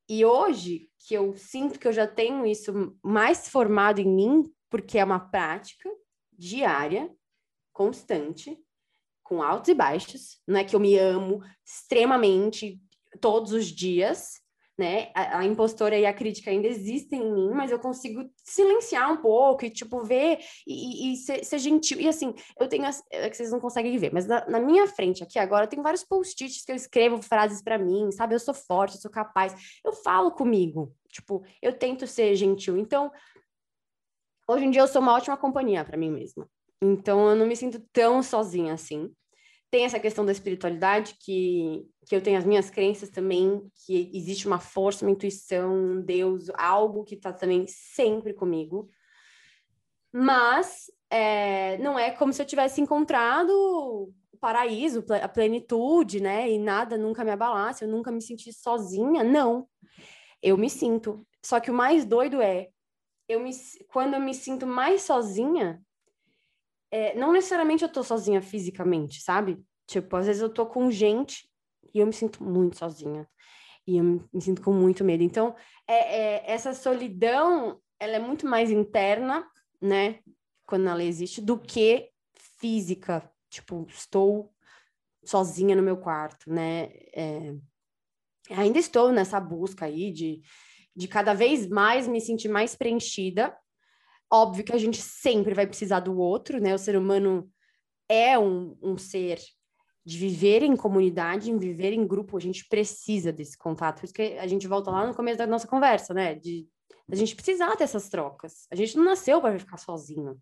E 0.09 0.25
hoje, 0.25 0.91
que 1.07 1.15
eu 1.15 1.35
sinto 1.35 1.79
que 1.79 1.89
eu 1.89 1.93
já 1.93 2.07
tenho 2.07 2.45
isso 2.45 2.95
mais 3.03 3.49
formado 3.49 4.01
em 4.01 4.09
mim, 4.09 4.43
porque 4.69 4.99
é 4.99 5.05
uma 5.05 5.19
prática 5.19 5.89
diária, 6.31 7.11
constante, 7.73 8.59
com 9.25 9.43
altos 9.43 9.71
e 9.71 9.75
baixos. 9.75 10.39
Não 10.47 10.61
é 10.61 10.65
que 10.65 10.77
eu 10.77 10.81
me 10.81 10.97
amo 10.97 11.43
extremamente 11.65 12.81
todos 13.21 13.53
os 13.53 13.67
dias, 13.67 14.45
né? 14.77 15.11
A, 15.15 15.39
a, 15.39 15.45
impostora 15.45 15.97
e 15.97 16.05
a 16.05 16.13
crítica 16.13 16.51
ainda 16.51 16.67
existem 16.67 17.23
em 17.23 17.33
mim, 17.33 17.51
mas 17.51 17.71
eu 17.71 17.79
consigo 17.79 18.29
silenciar 18.45 19.11
um 19.11 19.17
pouco 19.17 19.65
e, 19.65 19.71
tipo, 19.71 20.03
ver 20.03 20.41
e, 20.67 21.13
e 21.13 21.17
ser, 21.17 21.45
ser, 21.45 21.59
gentil. 21.59 22.01
E, 22.01 22.09
assim, 22.09 22.35
eu 22.61 22.69
tenho... 22.69 22.85
As, 22.85 23.03
é 23.11 23.31
que 23.31 23.37
vocês 23.37 23.51
não 23.51 23.61
conseguem 23.61 23.97
ver, 23.97 24.13
mas 24.13 24.27
na, 24.27 24.47
na 24.47 24.61
minha 24.61 24.87
frente 24.87 25.23
aqui 25.23 25.39
agora, 25.39 25.65
eu 25.65 25.69
tenho 25.69 25.83
vários 25.83 26.05
post-its 26.05 26.65
que 26.65 26.73
eu 26.73 26.77
escrevo 26.77 27.23
frases 27.23 27.63
para 27.63 27.79
mim, 27.79 28.11
sabe? 28.11 28.35
Eu 28.35 28.41
sou 28.41 28.55
forte, 28.55 28.97
eu 28.97 29.01
sou 29.01 29.11
capaz. 29.11 29.55
Eu 29.85 29.93
falo 29.93 30.33
comigo. 30.33 30.93
Tipo, 31.09 31.45
eu 31.63 31.73
tento 31.73 32.07
ser 32.07 32.35
gentil. 32.35 32.77
Então, 32.77 33.11
hoje 34.49 34.65
em 34.65 34.71
dia 34.71 34.83
eu 34.83 34.89
sou 34.89 35.01
uma 35.01 35.15
ótima 35.15 35.37
companhia 35.37 35.85
para 35.85 35.97
mim 35.97 36.11
mesma. 36.11 36.49
Então 36.83 37.31
eu 37.31 37.37
não 37.37 37.47
me 37.47 37.57
sinto 37.57 37.81
tão 37.93 38.23
sozinha 38.23 38.75
assim. 38.75 39.11
Tem 39.71 39.85
essa 39.85 39.99
questão 39.99 40.25
da 40.25 40.33
espiritualidade 40.33 41.17
que, 41.19 41.85
que 42.07 42.15
eu 42.15 42.23
tenho 42.23 42.39
as 42.39 42.45
minhas 42.45 42.71
crenças 42.71 43.11
também, 43.11 43.61
que 43.85 44.11
existe 44.15 44.47
uma 44.47 44.61
força, 44.61 45.05
uma 45.05 45.11
intuição, 45.11 45.75
um 45.75 46.01
Deus, 46.01 46.49
algo 46.55 47.03
que 47.03 47.17
está 47.17 47.33
também 47.33 47.67
sempre 47.67 48.33
comigo. 48.33 48.89
Mas 50.13 50.85
é, 51.11 51.77
não 51.79 51.99
é 51.99 52.13
como 52.13 52.33
se 52.33 52.41
eu 52.41 52.47
tivesse 52.47 52.81
encontrado 52.81 53.51
o 53.51 54.39
paraíso, 54.39 55.05
a 55.21 55.29
plenitude, 55.29 56.21
né? 56.21 56.49
E 56.49 56.57
nada 56.57 56.97
nunca 56.97 57.25
me 57.25 57.33
abalasse, 57.33 57.85
eu 57.85 57.89
nunca 57.89 58.13
me 58.13 58.23
senti 58.23 58.53
sozinha. 58.53 59.25
Não, 59.25 59.67
eu 60.41 60.57
me 60.57 60.71
sinto. 60.71 61.27
Só 61.45 61.59
que 61.59 61.71
o 61.71 61.75
mais 61.75 62.05
doido 62.05 62.41
é, 62.41 62.69
eu 63.29 63.41
me, 63.41 63.51
quando 63.89 64.15
eu 64.15 64.21
me 64.21 64.35
sinto 64.35 64.67
mais 64.67 65.03
sozinha, 65.03 65.83
é, 66.95 67.13
não 67.17 67.33
necessariamente 67.33 67.83
eu 67.83 67.89
tô 67.89 68.05
sozinha 68.05 68.41
fisicamente, 68.41 69.21
sabe? 69.21 69.61
Tipo, 69.85 70.15
às 70.15 70.27
vezes 70.27 70.41
eu 70.41 70.49
tô 70.49 70.65
com 70.65 70.93
gente 70.93 71.51
e 71.93 71.99
eu 71.99 72.07
me 72.07 72.13
sinto 72.13 72.45
muito 72.45 72.79
sozinha. 72.79 73.29
E 73.85 73.97
eu 73.97 74.05
me 74.05 74.41
sinto 74.41 74.63
com 74.63 74.73
muito 74.73 75.03
medo. 75.03 75.25
Então, 75.25 75.57
é, 75.89 75.95
é, 75.95 76.53
essa 76.53 76.73
solidão, 76.73 77.81
ela 77.99 78.15
é 78.15 78.19
muito 78.21 78.47
mais 78.47 78.71
interna, 78.71 79.45
né? 79.83 80.21
Quando 80.65 80.89
ela 80.89 81.03
existe, 81.03 81.41
do 81.41 81.59
que 81.59 82.11
física. 82.61 83.29
Tipo, 83.51 83.85
estou 83.89 84.55
sozinha 85.25 85.75
no 85.75 85.83
meu 85.83 85.97
quarto, 85.97 86.49
né? 86.49 86.91
É, 87.13 87.55
ainda 88.51 88.79
estou 88.79 89.11
nessa 89.11 89.41
busca 89.41 89.87
aí 89.87 90.13
de 90.13 90.43
de 90.97 91.09
cada 91.09 91.35
vez 91.35 91.69
mais 91.69 92.07
me 92.07 92.21
sentir 92.21 92.49
mais 92.49 92.77
preenchida. 92.77 93.53
Óbvio 94.35 94.65
que 94.65 94.73
a 94.73 94.79
gente 94.79 95.01
sempre 95.01 95.55
vai 95.55 95.65
precisar 95.65 96.01
do 96.01 96.19
outro, 96.19 96.61
né? 96.61 96.75
O 96.75 96.79
ser 96.79 96.97
humano 96.97 97.49
é 98.09 98.37
um, 98.37 98.77
um 98.83 98.99
ser 98.99 99.39
de 100.05 100.19
viver 100.19 100.65
em 100.65 100.75
comunidade, 100.75 101.53
em 101.53 101.57
viver 101.57 101.93
em 101.93 102.05
grupo, 102.05 102.37
a 102.37 102.41
gente 102.41 102.67
precisa 102.69 103.33
desse 103.33 103.57
contato. 103.57 104.01
Por 104.01 104.07
isso 104.07 104.13
que 104.13 104.37
a 104.39 104.47
gente 104.49 104.67
volta 104.67 104.91
lá 104.91 105.07
no 105.07 105.15
começo 105.15 105.39
da 105.39 105.47
nossa 105.47 105.69
conversa, 105.69 106.13
né? 106.13 106.35
De 106.35 106.69
a 107.09 107.15
gente 107.15 107.37
precisar 107.37 107.77
dessas 107.77 108.09
trocas. 108.09 108.67
A 108.73 108.75
gente 108.75 108.97
não 108.97 109.05
nasceu 109.05 109.41
para 109.41 109.57
ficar 109.57 109.77
sozinho. 109.77 110.37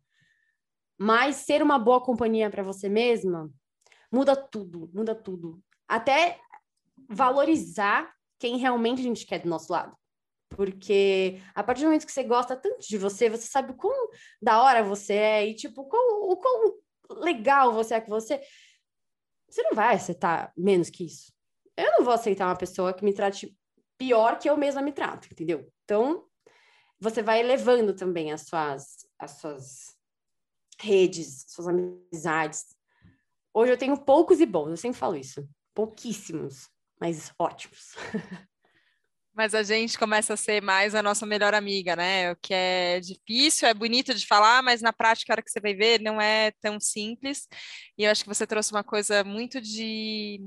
Mas 0.98 1.36
ser 1.36 1.62
uma 1.62 1.78
boa 1.78 2.00
companhia 2.00 2.48
para 2.48 2.62
você 2.62 2.88
mesma 2.88 3.50
muda 4.10 4.34
tudo, 4.34 4.90
muda 4.94 5.14
tudo. 5.14 5.62
Até 5.86 6.40
valorizar 7.10 8.10
quem 8.38 8.56
realmente 8.56 9.00
a 9.00 9.04
gente 9.04 9.26
quer 9.26 9.40
do 9.40 9.48
nosso 9.50 9.70
lado. 9.70 9.94
Porque 10.56 11.40
a 11.54 11.62
partir 11.62 11.82
do 11.82 11.86
momento 11.86 12.06
que 12.06 12.12
você 12.12 12.22
gosta 12.22 12.56
tanto 12.56 12.86
de 12.86 12.98
você, 12.98 13.28
você 13.28 13.46
sabe 13.46 13.72
o 13.72 13.76
quão 13.76 14.10
da 14.40 14.62
hora 14.62 14.82
você 14.82 15.14
é 15.14 15.48
e, 15.48 15.54
tipo, 15.54 15.84
quão, 15.84 16.30
o 16.30 16.36
quão 16.36 16.74
legal 17.10 17.72
você 17.72 17.94
é 17.94 18.00
com 18.00 18.10
você. 18.10 18.40
Você 19.48 19.62
não 19.62 19.74
vai 19.74 19.94
aceitar 19.94 20.52
menos 20.56 20.90
que 20.90 21.04
isso. 21.04 21.32
Eu 21.76 21.92
não 21.92 22.04
vou 22.04 22.14
aceitar 22.14 22.46
uma 22.46 22.56
pessoa 22.56 22.92
que 22.92 23.04
me 23.04 23.12
trate 23.12 23.56
pior 23.98 24.38
que 24.38 24.48
eu 24.48 24.56
mesma 24.56 24.82
me 24.82 24.92
trato, 24.92 25.28
entendeu? 25.30 25.70
Então, 25.84 26.26
você 26.98 27.22
vai 27.22 27.40
elevando 27.40 27.94
também 27.94 28.32
as 28.32 28.42
suas, 28.42 29.06
as 29.18 29.32
suas 29.32 29.96
redes, 30.78 31.44
suas 31.48 31.68
amizades. 31.68 32.76
Hoje 33.54 33.72
eu 33.72 33.78
tenho 33.78 33.96
poucos 33.96 34.40
e 34.40 34.46
bons, 34.46 34.70
eu 34.70 34.76
sempre 34.76 34.98
falo 34.98 35.16
isso. 35.16 35.48
Pouquíssimos, 35.74 36.68
mas 37.00 37.32
ótimos. 37.38 37.94
Mas 39.34 39.54
a 39.54 39.62
gente 39.62 39.98
começa 39.98 40.34
a 40.34 40.36
ser 40.36 40.62
mais 40.62 40.94
a 40.94 41.02
nossa 41.02 41.24
melhor 41.24 41.54
amiga, 41.54 41.96
né? 41.96 42.32
O 42.32 42.36
que 42.36 42.52
é 42.52 43.00
difícil, 43.00 43.66
é 43.66 43.72
bonito 43.72 44.12
de 44.14 44.26
falar, 44.26 44.62
mas 44.62 44.82
na 44.82 44.92
prática, 44.92 45.32
a 45.32 45.34
hora 45.34 45.42
que 45.42 45.50
você 45.50 45.58
vai 45.60 45.74
ver, 45.74 46.00
não 46.02 46.20
é 46.20 46.50
tão 46.60 46.78
simples. 46.78 47.48
E 47.96 48.04
eu 48.04 48.10
acho 48.10 48.22
que 48.24 48.28
você 48.28 48.46
trouxe 48.46 48.72
uma 48.72 48.84
coisa 48.84 49.24
muito 49.24 49.60
de 49.60 50.40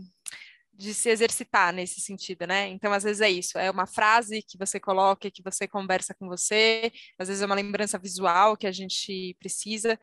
de 0.78 0.94
se 0.94 1.10
exercitar 1.10 1.74
nesse 1.74 2.02
sentido, 2.02 2.48
né? 2.48 2.68
Então, 2.70 2.94
às 2.94 3.04
vezes 3.04 3.22
é 3.22 3.30
isso, 3.30 3.58
é 3.58 3.72
uma 3.72 3.88
frase 3.88 4.42
que 4.44 4.58
você 4.58 4.80
coloca, 4.80 5.32
que 5.32 5.44
você 5.44 5.68
conversa 5.68 6.14
com 6.16 6.28
você, 6.28 6.92
às 7.20 7.28
vezes 7.30 7.44
é 7.44 7.46
uma 7.46 7.56
lembrança 7.56 7.98
visual 8.00 8.58
que 8.58 8.68
a 8.68 8.72
gente 8.74 9.36
precisa. 9.40 10.00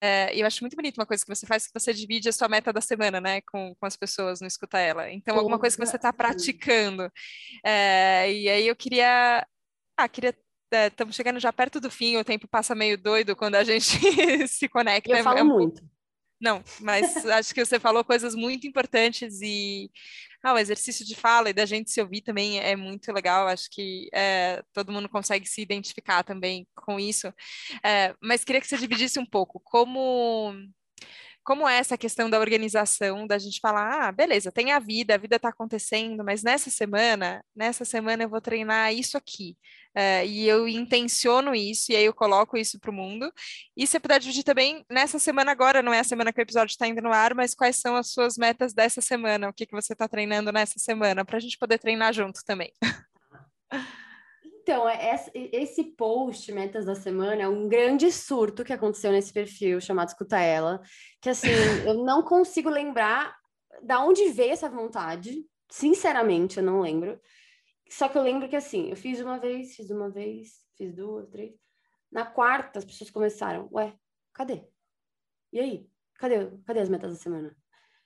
É, 0.00 0.08
é, 0.30 0.36
eu 0.40 0.46
acho 0.46 0.62
muito 0.62 0.76
bonito 0.76 0.96
uma 0.96 1.06
coisa 1.06 1.24
que 1.24 1.34
você 1.34 1.46
faz, 1.46 1.66
que 1.66 1.78
você 1.78 1.92
divide 1.92 2.28
a 2.28 2.32
sua 2.32 2.48
meta 2.48 2.72
da 2.72 2.80
semana, 2.80 3.20
né, 3.20 3.40
com, 3.42 3.74
com 3.74 3.86
as 3.86 3.96
pessoas, 3.96 4.40
não 4.40 4.48
escuta 4.48 4.78
ela. 4.78 5.10
Então, 5.10 5.36
alguma 5.36 5.58
coisa 5.58 5.76
que 5.76 5.84
você 5.84 5.96
está 5.96 6.12
praticando. 6.12 7.10
É, 7.64 8.32
e 8.32 8.48
aí 8.48 8.66
eu 8.66 8.76
queria. 8.76 9.46
Ah, 9.96 10.08
queria. 10.08 10.34
Estamos 10.70 11.14
é, 11.14 11.16
chegando 11.16 11.40
já 11.40 11.52
perto 11.52 11.80
do 11.80 11.90
fim, 11.90 12.18
o 12.18 12.24
tempo 12.24 12.46
passa 12.46 12.74
meio 12.74 12.98
doido 12.98 13.34
quando 13.34 13.54
a 13.54 13.64
gente 13.64 13.98
se 14.46 14.68
conecta. 14.68 15.10
Eu 15.10 15.16
é 15.16 15.22
falo 15.22 15.38
é 15.38 15.42
muito. 15.42 15.82
Não, 16.40 16.62
mas 16.80 17.26
acho 17.26 17.52
que 17.52 17.64
você 17.64 17.80
falou 17.80 18.04
coisas 18.04 18.34
muito 18.34 18.66
importantes 18.66 19.40
e 19.42 19.90
ah, 20.42 20.54
o 20.54 20.58
exercício 20.58 21.04
de 21.04 21.14
fala 21.14 21.50
e 21.50 21.52
da 21.52 21.66
gente 21.66 21.90
se 21.90 22.00
ouvir 22.00 22.20
também 22.22 22.60
é 22.60 22.76
muito 22.76 23.12
legal. 23.12 23.48
Acho 23.48 23.68
que 23.70 24.08
é, 24.12 24.62
todo 24.72 24.92
mundo 24.92 25.08
consegue 25.08 25.46
se 25.46 25.60
identificar 25.60 26.22
também 26.22 26.66
com 26.74 26.98
isso. 26.98 27.32
É, 27.84 28.14
mas 28.22 28.44
queria 28.44 28.60
que 28.60 28.68
você 28.68 28.78
dividisse 28.78 29.18
um 29.18 29.26
pouco 29.26 29.60
como 29.64 30.54
como 31.48 31.66
é 31.66 31.78
essa 31.78 31.96
questão 31.96 32.28
da 32.28 32.38
organização, 32.38 33.26
da 33.26 33.38
gente 33.38 33.58
falar, 33.58 34.08
ah, 34.08 34.12
beleza, 34.12 34.52
tem 34.52 34.70
a 34.70 34.78
vida, 34.78 35.14
a 35.14 35.16
vida 35.16 35.36
está 35.36 35.48
acontecendo, 35.48 36.22
mas 36.22 36.42
nessa 36.42 36.68
semana, 36.68 37.42
nessa 37.56 37.86
semana 37.86 38.22
eu 38.22 38.28
vou 38.28 38.38
treinar 38.38 38.92
isso 38.92 39.16
aqui. 39.16 39.56
Uh, 39.96 40.26
e 40.26 40.46
eu 40.46 40.68
intenciono 40.68 41.54
isso, 41.54 41.90
e 41.90 41.96
aí 41.96 42.04
eu 42.04 42.12
coloco 42.12 42.58
isso 42.58 42.78
para 42.78 42.90
o 42.90 42.92
mundo. 42.92 43.32
E 43.74 43.86
você 43.86 43.98
puder 43.98 44.20
dividir 44.20 44.44
também 44.44 44.84
nessa 44.90 45.18
semana 45.18 45.50
agora, 45.50 45.80
não 45.80 45.94
é 45.94 46.00
a 46.00 46.04
semana 46.04 46.34
que 46.34 46.38
o 46.38 46.42
episódio 46.42 46.72
está 46.72 46.86
indo 46.86 47.00
no 47.00 47.14
ar, 47.14 47.34
mas 47.34 47.54
quais 47.54 47.76
são 47.76 47.96
as 47.96 48.12
suas 48.12 48.36
metas 48.36 48.74
dessa 48.74 49.00
semana? 49.00 49.48
O 49.48 49.52
que, 49.54 49.64
que 49.64 49.74
você 49.74 49.94
está 49.94 50.06
treinando 50.06 50.52
nessa 50.52 50.78
semana, 50.78 51.24
para 51.24 51.38
a 51.38 51.40
gente 51.40 51.56
poder 51.56 51.78
treinar 51.78 52.12
junto 52.12 52.44
também. 52.44 52.70
Então, 54.68 54.86
é 54.86 55.18
esse 55.34 55.82
post, 55.82 56.52
Metas 56.52 56.84
da 56.84 56.94
Semana, 56.94 57.40
é 57.40 57.48
um 57.48 57.66
grande 57.70 58.12
surto 58.12 58.62
que 58.62 58.72
aconteceu 58.74 59.10
nesse 59.10 59.32
perfil 59.32 59.80
chamado 59.80 60.08
Escuta 60.08 60.38
Ela, 60.38 60.82
que 61.22 61.30
assim, 61.30 61.48
eu 61.88 62.04
não 62.04 62.22
consigo 62.22 62.68
lembrar 62.68 63.34
da 63.82 64.04
onde 64.04 64.28
veio 64.28 64.52
essa 64.52 64.68
vontade, 64.68 65.42
sinceramente, 65.70 66.58
eu 66.58 66.62
não 66.62 66.82
lembro. 66.82 67.18
Só 67.88 68.10
que 68.10 68.18
eu 68.18 68.22
lembro 68.22 68.46
que 68.46 68.56
assim, 68.56 68.90
eu 68.90 68.96
fiz 68.96 69.20
uma 69.20 69.38
vez, 69.38 69.74
fiz 69.74 69.88
uma 69.88 70.10
vez, 70.10 70.58
fiz 70.76 70.94
duas, 70.94 71.26
três. 71.30 71.54
Na 72.12 72.26
quarta, 72.26 72.78
as 72.78 72.84
pessoas 72.84 73.08
começaram, 73.08 73.70
ué, 73.72 73.94
cadê? 74.34 74.68
E 75.50 75.60
aí? 75.60 75.88
Cadê, 76.16 76.46
cadê 76.66 76.80
as 76.80 76.90
metas 76.90 77.12
da 77.12 77.16
semana? 77.16 77.56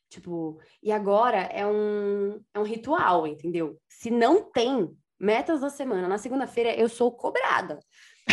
Tipo, 0.09 0.61
e 0.81 0.93
agora 0.93 1.39
é 1.39 1.67
um, 1.67 2.41
é 2.55 2.61
um 2.61 2.65
ritual, 2.65 3.27
entendeu? 3.27 3.81
Se 3.89 4.13
não 4.13 4.49
tem 4.49 4.97
metas 5.23 5.61
da 5.61 5.71
semana, 5.71 6.09
na 6.09 6.19
segunda-feira 6.19 6.75
eu 6.75 6.89
sou 6.89 7.13
cobrada. 7.13 7.79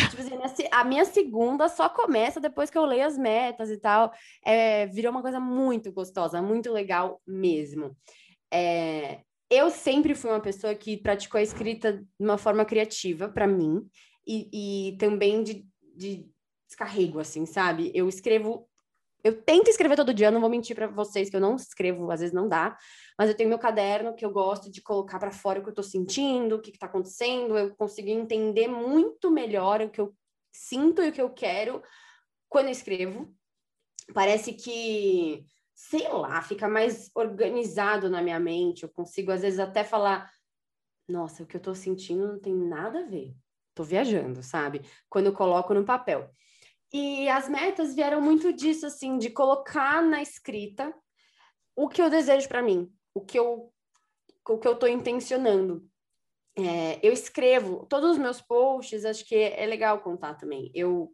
Tipo 0.10 0.22
assim, 0.22 0.68
a 0.72 0.84
minha 0.84 1.06
segunda 1.06 1.68
só 1.68 1.90
começa 1.90 2.40
depois 2.40 2.70
que 2.70 2.78
eu 2.78 2.86
leio 2.86 3.06
as 3.06 3.18
metas 3.18 3.70
e 3.70 3.78
tal. 3.78 4.12
É, 4.44 4.88
virou 4.88 5.12
uma 5.12 5.22
coisa 5.22 5.40
muito 5.40 5.92
gostosa, 5.92 6.42
muito 6.42 6.72
legal 6.72 7.22
mesmo. 7.26 7.96
É, 8.52 9.22
eu 9.50 9.70
sempre 9.72 10.14
fui 10.14 10.30
uma 10.30 10.40
pessoa 10.40 10.76
que 10.76 10.98
praticou 10.98 11.40
a 11.40 11.44
escrita 11.44 11.94
de 11.94 12.06
uma 12.20 12.38
forma 12.38 12.64
criativa 12.66 13.28
para 13.30 13.48
mim 13.48 13.88
e, 14.28 14.92
e 14.92 14.98
também 14.98 15.42
de, 15.42 15.66
de 15.96 16.28
descarrego, 16.68 17.20
assim, 17.20 17.48
sabe? 17.48 17.92
Eu 17.96 18.08
escrevo 18.08 18.69
eu 19.24 19.42
tento 19.42 19.70
escrever 19.70 19.96
todo 19.96 20.14
dia, 20.14 20.32
não 20.32 20.42
vou 20.42 20.50
mentir 20.50 20.76
para 20.76 20.88
vocês 20.88 21.30
que 21.30 21.36
eu 21.36 21.42
não 21.42 21.56
escrevo, 21.56 22.10
às 22.12 22.20
vezes 22.20 22.34
não 22.34 22.48
dá, 22.48 22.78
mas 23.18 23.30
eu 23.30 23.36
tenho 23.36 23.50
meu 23.50 23.60
caderno 23.60 24.16
que 24.16 24.26
eu 24.26 24.32
gosto 24.32 24.72
de 24.72 24.82
colocar 24.82 25.20
para 25.20 25.32
fora 25.32 25.60
o 25.60 25.62
que 25.62 25.70
eu 25.70 25.72
estou 25.72 25.84
sentindo, 25.84 26.56
o 26.56 26.62
que 26.62 26.72
está 26.72 26.86
acontecendo, 26.86 27.58
eu 27.58 27.76
consigo 27.76 28.10
entender 28.10 28.68
muito 28.68 29.32
melhor 29.32 29.82
o 29.82 29.90
que 29.90 30.02
eu 30.02 30.16
sinto 30.52 31.02
e 31.02 31.10
o 31.10 31.12
que 31.12 31.22
eu 31.22 31.30
quero 31.30 31.84
quando 32.48 32.66
eu 32.66 32.72
escrevo. 32.72 33.34
Parece 34.14 34.54
que 34.54 35.46
sei 35.80 36.10
lá, 36.10 36.42
fica 36.42 36.68
mais 36.68 37.10
organizado 37.16 38.10
na 38.10 38.22
minha 38.22 38.40
mente. 38.40 38.84
Eu 38.84 38.90
consigo, 38.90 39.32
às 39.32 39.42
vezes, 39.42 39.60
até 39.60 39.84
falar: 39.84 40.30
nossa, 41.08 41.44
o 41.44 41.46
que 41.46 41.56
eu 41.56 41.62
tô 41.62 41.74
sentindo 41.74 42.28
não 42.28 42.40
tem 42.40 42.54
nada 42.54 43.00
a 43.00 43.06
ver. 43.06 43.34
Tô 43.74 43.84
viajando, 43.84 44.44
sabe? 44.44 44.82
Quando 45.10 45.28
eu 45.28 45.34
coloco 45.34 45.74
no 45.74 45.86
papel. 45.86 46.30
E 46.92 47.30
as 47.30 47.48
metas 47.48 47.94
vieram 47.94 48.20
muito 48.20 48.52
disso, 48.52 48.86
assim, 48.86 49.18
de 49.18 49.30
colocar 49.30 50.02
na 50.02 50.22
escrita 50.22 50.94
o 51.76 51.88
que 51.88 52.02
eu 52.02 52.10
desejo 52.10 52.48
para 52.48 52.62
mim, 52.62 52.92
o 53.14 53.22
que 53.22 53.38
eu, 53.38 53.72
o 54.48 54.58
que 54.58 54.68
eu 54.68 54.76
tô 54.76 54.88
intencionando. 54.88 55.88
É, 56.58 57.00
eu 57.02 57.14
escrevo 57.14 57.86
todos 57.86 58.12
os 58.12 58.18
meus 58.18 58.42
posts, 58.42 59.06
acho 59.06 59.24
que 59.26 59.36
é 59.36 59.66
legal 59.66 60.02
contar 60.02 60.34
também. 60.34 60.72
Eu 60.74 61.14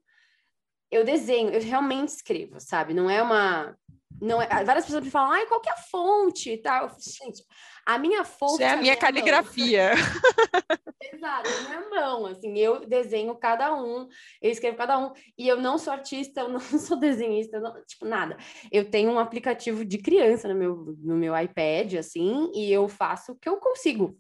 eu 0.91 1.03
desenho, 1.03 1.49
eu 1.49 1.61
realmente 1.61 2.09
escrevo, 2.09 2.59
sabe? 2.59 2.93
Não 2.93 3.09
é 3.09 3.21
uma 3.21 3.75
não 4.21 4.41
é, 4.41 4.47
várias 4.63 4.85
pessoas 4.85 5.03
me 5.03 5.11
falam, 5.11 5.31
ai, 5.31 5.45
qual 5.45 5.59
que 5.59 5.69
é 5.69 5.73
a 5.73 5.77
fonte 5.77 6.51
e 6.51 6.57
tal. 6.57 6.89
Gente, 6.99 7.43
a 7.85 7.97
minha 7.97 8.23
fonte. 8.23 8.63
é 8.63 8.69
a, 8.69 8.73
é 8.73 8.77
minha, 8.77 8.95
caligrafia. 8.95 9.91
Exato, 11.13 11.49
a 11.49 11.69
minha 11.69 11.89
mão, 11.89 12.25
assim, 12.25 12.57
eu 12.57 12.85
desenho 12.85 13.35
cada 13.35 13.75
um, 13.75 14.07
eu 14.41 14.51
escrevo 14.51 14.77
cada 14.77 14.97
um, 14.97 15.11
e 15.37 15.47
eu 15.47 15.57
não 15.57 15.77
sou 15.77 15.93
artista, 15.93 16.41
eu 16.41 16.49
não 16.49 16.59
sou 16.79 16.97
desenhista, 16.97 17.59
não, 17.59 17.73
tipo, 17.85 18.05
nada. 18.05 18.37
Eu 18.71 18.89
tenho 18.89 19.11
um 19.11 19.19
aplicativo 19.19 19.85
de 19.85 19.97
criança 19.97 20.47
no 20.47 20.55
meu, 20.55 20.95
no 20.99 21.15
meu 21.15 21.37
iPad, 21.37 21.95
assim, 21.95 22.51
e 22.53 22.71
eu 22.71 22.87
faço 22.87 23.33
o 23.33 23.35
que 23.35 23.47
eu 23.47 23.57
consigo. 23.57 24.17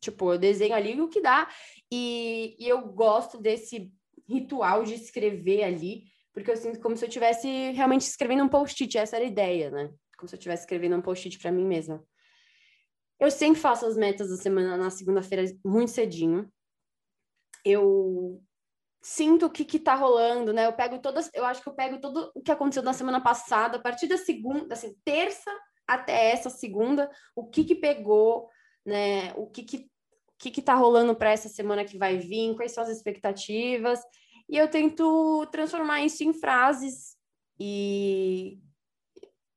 Tipo, 0.00 0.32
eu 0.32 0.38
desenho 0.38 0.74
ali 0.74 1.00
o 1.00 1.08
que 1.08 1.20
dá, 1.20 1.48
e, 1.92 2.56
e 2.58 2.68
eu 2.68 2.80
gosto 2.82 3.38
desse 3.38 3.92
ritual 4.28 4.84
de 4.84 4.94
escrever 4.94 5.64
ali, 5.64 6.04
porque 6.32 6.50
eu 6.50 6.56
sinto 6.56 6.80
como 6.80 6.96
se 6.96 7.04
eu 7.04 7.08
estivesse 7.08 7.48
realmente 7.72 8.02
escrevendo 8.02 8.44
um 8.44 8.48
post-it, 8.48 8.98
essa 8.98 9.16
era 9.16 9.24
a 9.24 9.28
ideia, 9.28 9.70
né? 9.70 9.90
Como 10.16 10.28
se 10.28 10.34
eu 10.34 10.38
estivesse 10.38 10.62
escrevendo 10.62 10.96
um 10.96 11.02
post-it 11.02 11.38
para 11.38 11.50
mim 11.50 11.64
mesma. 11.64 12.04
Eu 13.18 13.30
sempre 13.30 13.60
faço 13.60 13.86
as 13.86 13.96
metas 13.96 14.28
da 14.28 14.36
semana 14.36 14.76
na 14.76 14.90
segunda-feira 14.90 15.44
muito 15.64 15.90
cedinho. 15.90 16.52
Eu 17.64 18.40
sinto 19.02 19.46
o 19.46 19.50
que 19.50 19.64
que 19.64 19.78
tá 19.78 19.94
rolando, 19.94 20.52
né? 20.52 20.66
Eu 20.66 20.72
pego 20.72 21.00
todas, 21.00 21.30
eu 21.34 21.44
acho 21.44 21.62
que 21.62 21.68
eu 21.68 21.74
pego 21.74 22.00
tudo 22.00 22.30
o 22.34 22.42
que 22.42 22.52
aconteceu 22.52 22.82
na 22.82 22.92
semana 22.92 23.20
passada, 23.20 23.78
a 23.78 23.80
partir 23.80 24.06
da 24.06 24.16
segunda, 24.16 24.74
assim, 24.74 24.94
terça 25.04 25.50
até 25.86 26.30
essa 26.30 26.50
segunda, 26.50 27.10
o 27.34 27.48
que 27.48 27.64
que 27.64 27.74
pegou, 27.74 28.48
né? 28.84 29.32
O 29.34 29.46
que 29.46 29.62
que 29.62 29.90
que 30.38 30.50
que 30.50 30.62
tá 30.62 30.74
rolando 30.74 31.14
para 31.14 31.30
essa 31.30 31.48
semana 31.48 31.84
que 31.84 31.98
vai 31.98 32.16
vir, 32.16 32.54
quais 32.54 32.72
são 32.72 32.84
as 32.84 32.90
expectativas. 32.90 34.00
E 34.48 34.56
eu 34.56 34.68
tento 34.68 35.46
transformar 35.50 36.02
isso 36.02 36.24
em 36.24 36.32
frases 36.32 37.16
e, 37.60 38.58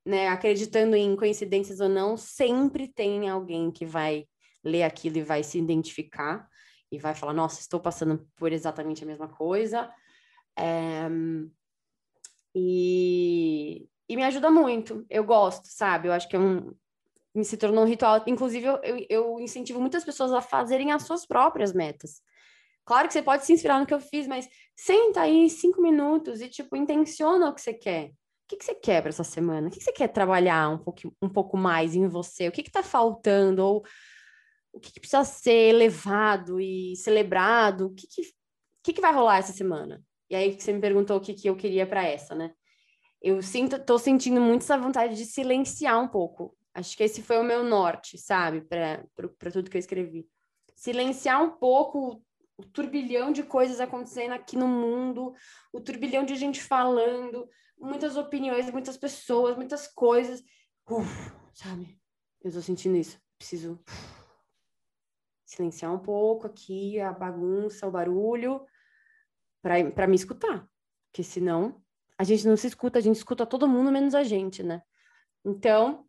né, 0.04 0.28
acreditando 0.28 0.96
em 0.96 1.16
coincidências 1.16 1.80
ou 1.80 1.88
não, 1.88 2.16
sempre 2.16 2.88
tem 2.88 3.28
alguém 3.28 3.70
que 3.70 3.86
vai 3.86 4.26
ler 4.64 4.82
aquilo 4.82 5.18
e 5.18 5.22
vai 5.22 5.42
se 5.42 5.58
identificar 5.58 6.48
e 6.90 6.98
vai 6.98 7.14
falar: 7.14 7.32
Nossa, 7.32 7.60
estou 7.60 7.80
passando 7.80 8.28
por 8.36 8.52
exatamente 8.52 9.04
a 9.04 9.06
mesma 9.06 9.28
coisa. 9.28 9.90
É... 10.58 11.08
E... 12.54 13.88
e 14.08 14.16
me 14.16 14.24
ajuda 14.24 14.50
muito. 14.50 15.06
Eu 15.08 15.24
gosto, 15.24 15.66
sabe? 15.68 16.08
Eu 16.08 16.12
acho 16.12 16.28
que 16.28 16.36
é 16.36 16.38
um, 16.38 16.74
me 17.34 17.44
se 17.44 17.56
tornou 17.56 17.84
um 17.84 17.88
ritual. 17.88 18.22
Inclusive, 18.26 18.66
eu, 18.66 19.06
eu, 19.08 19.40
incentivo 19.40 19.80
muitas 19.80 20.04
pessoas 20.04 20.32
a 20.32 20.40
fazerem 20.40 20.92
as 20.92 21.04
suas 21.04 21.26
próprias 21.26 21.72
metas. 21.72 22.20
Claro 22.84 23.06
que 23.06 23.14
você 23.14 23.22
pode 23.22 23.46
se 23.46 23.52
inspirar 23.52 23.78
no 23.78 23.86
que 23.86 23.94
eu 23.94 24.00
fiz, 24.00 24.26
mas 24.26 24.48
senta 24.76 25.22
aí 25.22 25.48
cinco 25.48 25.80
minutos 25.80 26.40
e, 26.40 26.48
tipo, 26.48 26.76
intenciona 26.76 27.48
o 27.48 27.54
que 27.54 27.60
você 27.60 27.72
quer. 27.72 28.08
O 28.08 28.12
que, 28.48 28.56
que 28.56 28.64
você 28.64 28.74
quer 28.74 29.00
para 29.00 29.10
essa 29.10 29.24
semana? 29.24 29.68
O 29.68 29.70
que, 29.70 29.78
que 29.78 29.84
você 29.84 29.92
quer 29.92 30.08
trabalhar 30.08 30.68
um 30.68 30.78
pouco, 30.78 31.00
um 31.22 31.28
pouco 31.28 31.56
mais 31.56 31.94
em 31.94 32.06
você? 32.08 32.48
O 32.48 32.52
que 32.52 32.60
está 32.60 32.82
faltando? 32.82 33.64
Ou 33.64 33.84
o 34.72 34.80
que, 34.80 34.92
que, 34.92 35.00
precisa 35.00 35.24
ser 35.24 35.68
elevado 35.70 36.60
e 36.60 36.96
celebrado? 36.96 37.86
O 37.86 37.94
que, 37.94 38.06
que, 38.82 38.92
que, 38.92 39.00
vai 39.00 39.12
rolar 39.12 39.38
essa 39.38 39.52
semana? 39.52 40.02
E 40.28 40.34
aí 40.34 40.58
você 40.58 40.72
me 40.72 40.80
perguntou 40.80 41.18
o 41.18 41.20
que, 41.20 41.34
que 41.34 41.48
eu 41.48 41.56
queria 41.56 41.86
para 41.86 42.04
essa, 42.04 42.34
né? 42.34 42.52
Eu 43.20 43.40
sinto, 43.42 43.78
tô 43.78 43.98
sentindo 43.98 44.40
muito 44.40 44.62
essa 44.62 44.76
vontade 44.76 45.14
de 45.14 45.24
silenciar 45.24 46.02
um 46.02 46.08
pouco. 46.08 46.56
Acho 46.74 46.96
que 46.96 47.02
esse 47.02 47.22
foi 47.22 47.38
o 47.38 47.44
meu 47.44 47.62
norte, 47.62 48.16
sabe, 48.16 48.62
para 48.62 49.50
tudo 49.52 49.70
que 49.70 49.76
eu 49.76 49.80
escrevi. 49.80 50.28
Silenciar 50.74 51.42
um 51.42 51.50
pouco 51.50 52.24
o 52.56 52.64
turbilhão 52.64 53.32
de 53.32 53.42
coisas 53.42 53.80
acontecendo 53.80 54.32
aqui 54.32 54.56
no 54.56 54.66
mundo, 54.68 55.34
o 55.72 55.80
turbilhão 55.80 56.24
de 56.24 56.34
gente 56.36 56.62
falando, 56.62 57.48
muitas 57.78 58.16
opiniões, 58.16 58.70
muitas 58.70 58.96
pessoas, 58.96 59.56
muitas 59.56 59.86
coisas. 59.86 60.42
Uf, 60.88 61.32
sabe? 61.52 61.98
Eu 62.42 62.52
tô 62.52 62.60
sentindo 62.60 62.96
isso. 62.96 63.20
Preciso 63.36 63.78
silenciar 65.44 65.92
um 65.92 65.98
pouco 65.98 66.46
aqui 66.46 66.98
a 67.00 67.12
bagunça, 67.12 67.86
o 67.86 67.90
barulho, 67.90 68.64
para 69.60 70.06
me 70.06 70.16
escutar. 70.16 70.66
Porque 71.10 71.22
senão 71.22 71.82
a 72.16 72.24
gente 72.24 72.46
não 72.46 72.56
se 72.56 72.68
escuta, 72.68 72.98
a 72.98 73.02
gente 73.02 73.16
escuta 73.16 73.44
todo 73.44 73.68
mundo 73.68 73.90
menos 73.90 74.14
a 74.14 74.22
gente, 74.22 74.62
né? 74.62 74.82
Então, 75.44 76.06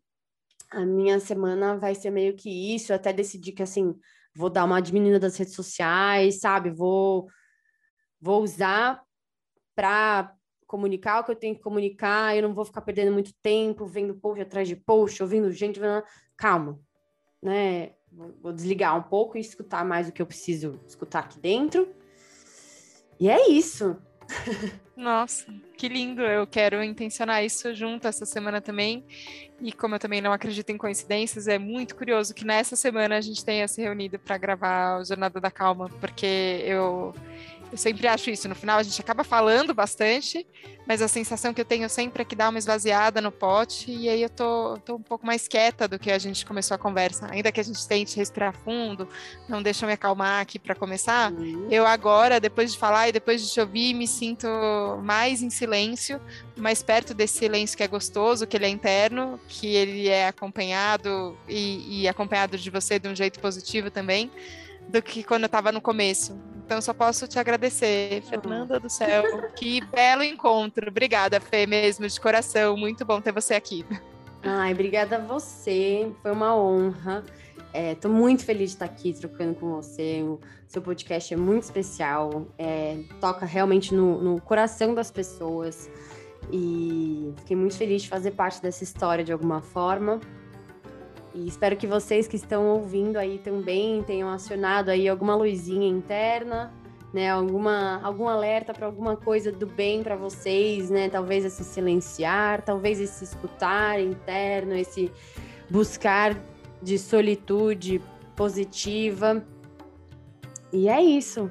a 0.73 0.85
minha 0.85 1.19
semana 1.19 1.77
vai 1.77 1.95
ser 1.95 2.09
meio 2.09 2.35
que 2.35 2.75
isso. 2.75 2.91
Eu 2.91 2.95
até 2.95 3.13
decidi 3.13 3.51
que, 3.51 3.63
assim, 3.63 3.95
vou 4.35 4.49
dar 4.49 4.65
uma 4.65 4.81
diminuída 4.81 5.19
das 5.19 5.37
redes 5.37 5.53
sociais, 5.53 6.39
sabe? 6.39 6.69
Vou, 6.71 7.27
vou 8.19 8.43
usar 8.43 9.01
para 9.75 10.35
comunicar 10.67 11.19
o 11.19 11.23
que 11.23 11.31
eu 11.31 11.35
tenho 11.35 11.55
que 11.55 11.61
comunicar, 11.61 12.35
eu 12.35 12.41
não 12.41 12.53
vou 12.53 12.65
ficar 12.65 12.81
perdendo 12.81 13.11
muito 13.11 13.31
tempo 13.43 13.85
vendo 13.85 14.15
post 14.15 14.41
atrás 14.41 14.67
de 14.67 14.75
post, 14.75 15.21
ouvindo 15.21 15.51
gente, 15.51 15.79
calma, 16.35 16.79
né? 17.41 17.93
Vou 18.41 18.51
desligar 18.51 18.97
um 18.97 19.03
pouco 19.03 19.37
e 19.37 19.41
escutar 19.41 19.85
mais 19.85 20.07
o 20.07 20.11
que 20.11 20.21
eu 20.21 20.25
preciso 20.25 20.79
escutar 20.87 21.19
aqui 21.19 21.39
dentro. 21.39 21.87
E 23.19 23.29
é 23.29 23.49
isso. 23.49 23.97
Nossa, 24.95 25.45
que 25.77 25.87
lindo! 25.87 26.21
Eu 26.21 26.45
quero 26.45 26.83
intencionar 26.83 27.43
isso 27.43 27.73
junto 27.73 28.07
essa 28.07 28.25
semana 28.25 28.61
também. 28.61 29.03
E 29.61 29.71
como 29.71 29.95
eu 29.95 29.99
também 29.99 30.21
não 30.21 30.31
acredito 30.31 30.69
em 30.69 30.77
coincidências, 30.77 31.47
é 31.47 31.57
muito 31.57 31.95
curioso 31.95 32.33
que 32.33 32.45
nessa 32.45 32.75
semana 32.75 33.17
a 33.17 33.21
gente 33.21 33.43
tenha 33.43 33.67
se 33.67 33.81
reunido 33.81 34.19
para 34.19 34.37
gravar 34.37 34.99
o 34.99 35.05
Jornada 35.05 35.39
da 35.39 35.49
Calma, 35.49 35.89
porque 35.99 36.63
eu 36.65 37.13
eu 37.73 37.77
sempre 37.77 38.07
acho 38.07 38.29
isso. 38.29 38.47
No 38.47 38.53
final 38.53 38.77
a 38.77 38.83
gente 38.83 39.01
acaba 39.01 39.23
falando 39.23 39.73
bastante, 39.73 40.45
mas 40.87 41.01
a 41.01 41.07
sensação 41.07 41.55
que 41.55 41.59
eu 41.59 41.65
tenho 41.65 41.89
sempre 41.89 42.21
é 42.21 42.25
que 42.25 42.35
dá 42.35 42.47
uma 42.47 42.59
esvaziada 42.59 43.19
no 43.19 43.31
pote 43.31 43.91
e 43.91 44.07
aí 44.07 44.21
eu 44.21 44.29
tô, 44.29 44.77
tô 44.85 44.95
um 44.95 45.01
pouco 45.01 45.25
mais 45.25 45.47
quieta 45.47 45.87
do 45.87 45.97
que 45.97 46.11
a 46.11 46.19
gente 46.19 46.45
começou 46.45 46.75
a 46.75 46.77
conversa. 46.77 47.27
Ainda 47.31 47.51
que 47.51 47.59
a 47.59 47.63
gente 47.63 47.87
tente 47.87 48.15
respirar 48.15 48.53
fundo, 48.53 49.09
não 49.49 49.59
deixa 49.59 49.85
eu 49.85 49.87
me 49.87 49.93
acalmar 49.93 50.39
aqui 50.39 50.59
para 50.59 50.75
começar. 50.75 51.31
Uhum. 51.31 51.67
Eu 51.71 51.87
agora, 51.87 52.39
depois 52.39 52.73
de 52.73 52.77
falar 52.77 53.09
e 53.09 53.11
depois 53.11 53.41
de 53.43 53.51
te 53.51 53.59
ouvir, 53.59 53.95
me 53.95 54.07
sinto 54.07 54.47
mais 55.01 55.41
em 55.41 55.49
silêncio, 55.49 56.21
mais 56.55 56.83
perto 56.83 57.15
desse 57.15 57.39
silêncio 57.39 57.75
que 57.75 57.81
é 57.81 57.87
gostoso, 57.87 58.45
que 58.45 58.55
ele 58.55 58.65
é 58.65 58.69
interno, 58.69 59.39
que 59.47 59.65
ele 59.65 60.09
é 60.09 60.27
acompanhado 60.27 61.35
e, 61.49 62.03
e 62.03 62.07
acompanhado 62.07 62.55
de 62.55 62.69
você 62.69 62.99
de 62.99 63.07
um 63.07 63.15
jeito 63.15 63.39
positivo 63.39 63.89
também 63.89 64.29
do 64.87 65.01
que 65.01 65.23
quando 65.23 65.43
eu 65.43 65.47
estava 65.47 65.71
no 65.71 65.81
começo. 65.81 66.39
Então, 66.73 66.81
só 66.81 66.91
posso 66.91 67.27
te 67.27 67.37
agradecer, 67.37 68.23
Fernanda 68.23 68.79
do 68.79 68.89
céu. 68.89 69.23
que 69.55 69.79
belo 69.91 70.23
encontro. 70.23 70.89
Obrigada, 70.89 71.39
Fê, 71.39 71.67
mesmo, 71.67 72.07
de 72.07 72.19
coração. 72.19 72.75
Muito 72.75 73.05
bom 73.05 73.21
ter 73.21 73.31
você 73.31 73.53
aqui. 73.53 73.85
Ai, 74.41 74.73
obrigada 74.73 75.17
a 75.17 75.19
você. 75.19 76.11
Foi 76.23 76.31
uma 76.31 76.57
honra. 76.57 77.23
Estou 77.71 78.09
é, 78.09 78.13
muito 78.13 78.43
feliz 78.43 78.71
de 78.71 78.75
estar 78.77 78.85
aqui 78.85 79.13
trocando 79.13 79.53
com 79.53 79.69
você. 79.75 80.23
O 80.23 80.39
seu 80.65 80.81
podcast 80.81 81.31
é 81.31 81.37
muito 81.37 81.61
especial. 81.61 82.47
É, 82.57 83.03
toca 83.21 83.45
realmente 83.45 83.93
no, 83.93 84.19
no 84.19 84.41
coração 84.41 84.95
das 84.95 85.11
pessoas. 85.11 85.91
E 86.51 87.31
fiquei 87.37 87.55
muito 87.55 87.77
feliz 87.77 88.01
de 88.01 88.09
fazer 88.09 88.31
parte 88.31 88.59
dessa 88.59 88.83
história 88.83 89.23
de 89.23 89.31
alguma 89.31 89.61
forma. 89.61 90.19
E 91.33 91.47
espero 91.47 91.75
que 91.75 91.87
vocês 91.87 92.27
que 92.27 92.35
estão 92.35 92.67
ouvindo 92.67 93.17
aí 93.17 93.39
também 93.39 94.03
tenham 94.03 94.29
acionado 94.29 94.91
aí 94.91 95.07
alguma 95.07 95.35
luzinha 95.35 95.87
interna, 95.87 96.71
né? 97.11 97.31
Alguma 97.31 97.99
algum 98.03 98.27
alerta 98.27 98.71
para 98.71 98.85
alguma 98.85 99.17
coisa 99.17 99.51
do 99.51 99.65
bem 99.65 100.03
para 100.03 100.15
vocês, 100.15 100.91
né? 100.91 101.09
Talvez 101.09 101.43
esse 101.43 101.63
silenciar, 101.63 102.61
talvez 102.61 102.99
esse 102.99 103.23
escutar 103.23 103.99
interno, 103.99 104.75
esse 104.75 105.11
buscar 105.69 106.37
de 106.81 106.99
solitude 106.99 107.99
positiva. 108.35 109.43
E 110.71 110.87
é 110.87 111.01
isso. 111.01 111.49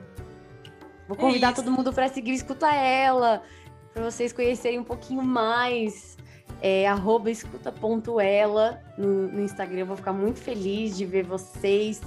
Vou 1.08 1.16
é 1.16 1.20
convidar 1.20 1.50
é 1.50 1.54
todo 1.54 1.72
mundo 1.72 1.92
para 1.92 2.08
seguir 2.08 2.32
escuta 2.32 2.72
ela, 2.72 3.42
para 3.92 4.04
vocês 4.04 4.32
conhecerem 4.32 4.78
um 4.78 4.84
pouquinho 4.84 5.22
mais 5.22 6.11
é 6.62 6.86
escuta.ela 7.26 8.80
no, 8.96 9.28
no 9.28 9.40
Instagram. 9.40 9.80
Eu 9.80 9.86
vou 9.86 9.96
ficar 9.96 10.12
muito 10.12 10.38
feliz 10.38 10.96
de 10.96 11.04
ver 11.04 11.24
vocês, 11.24 12.00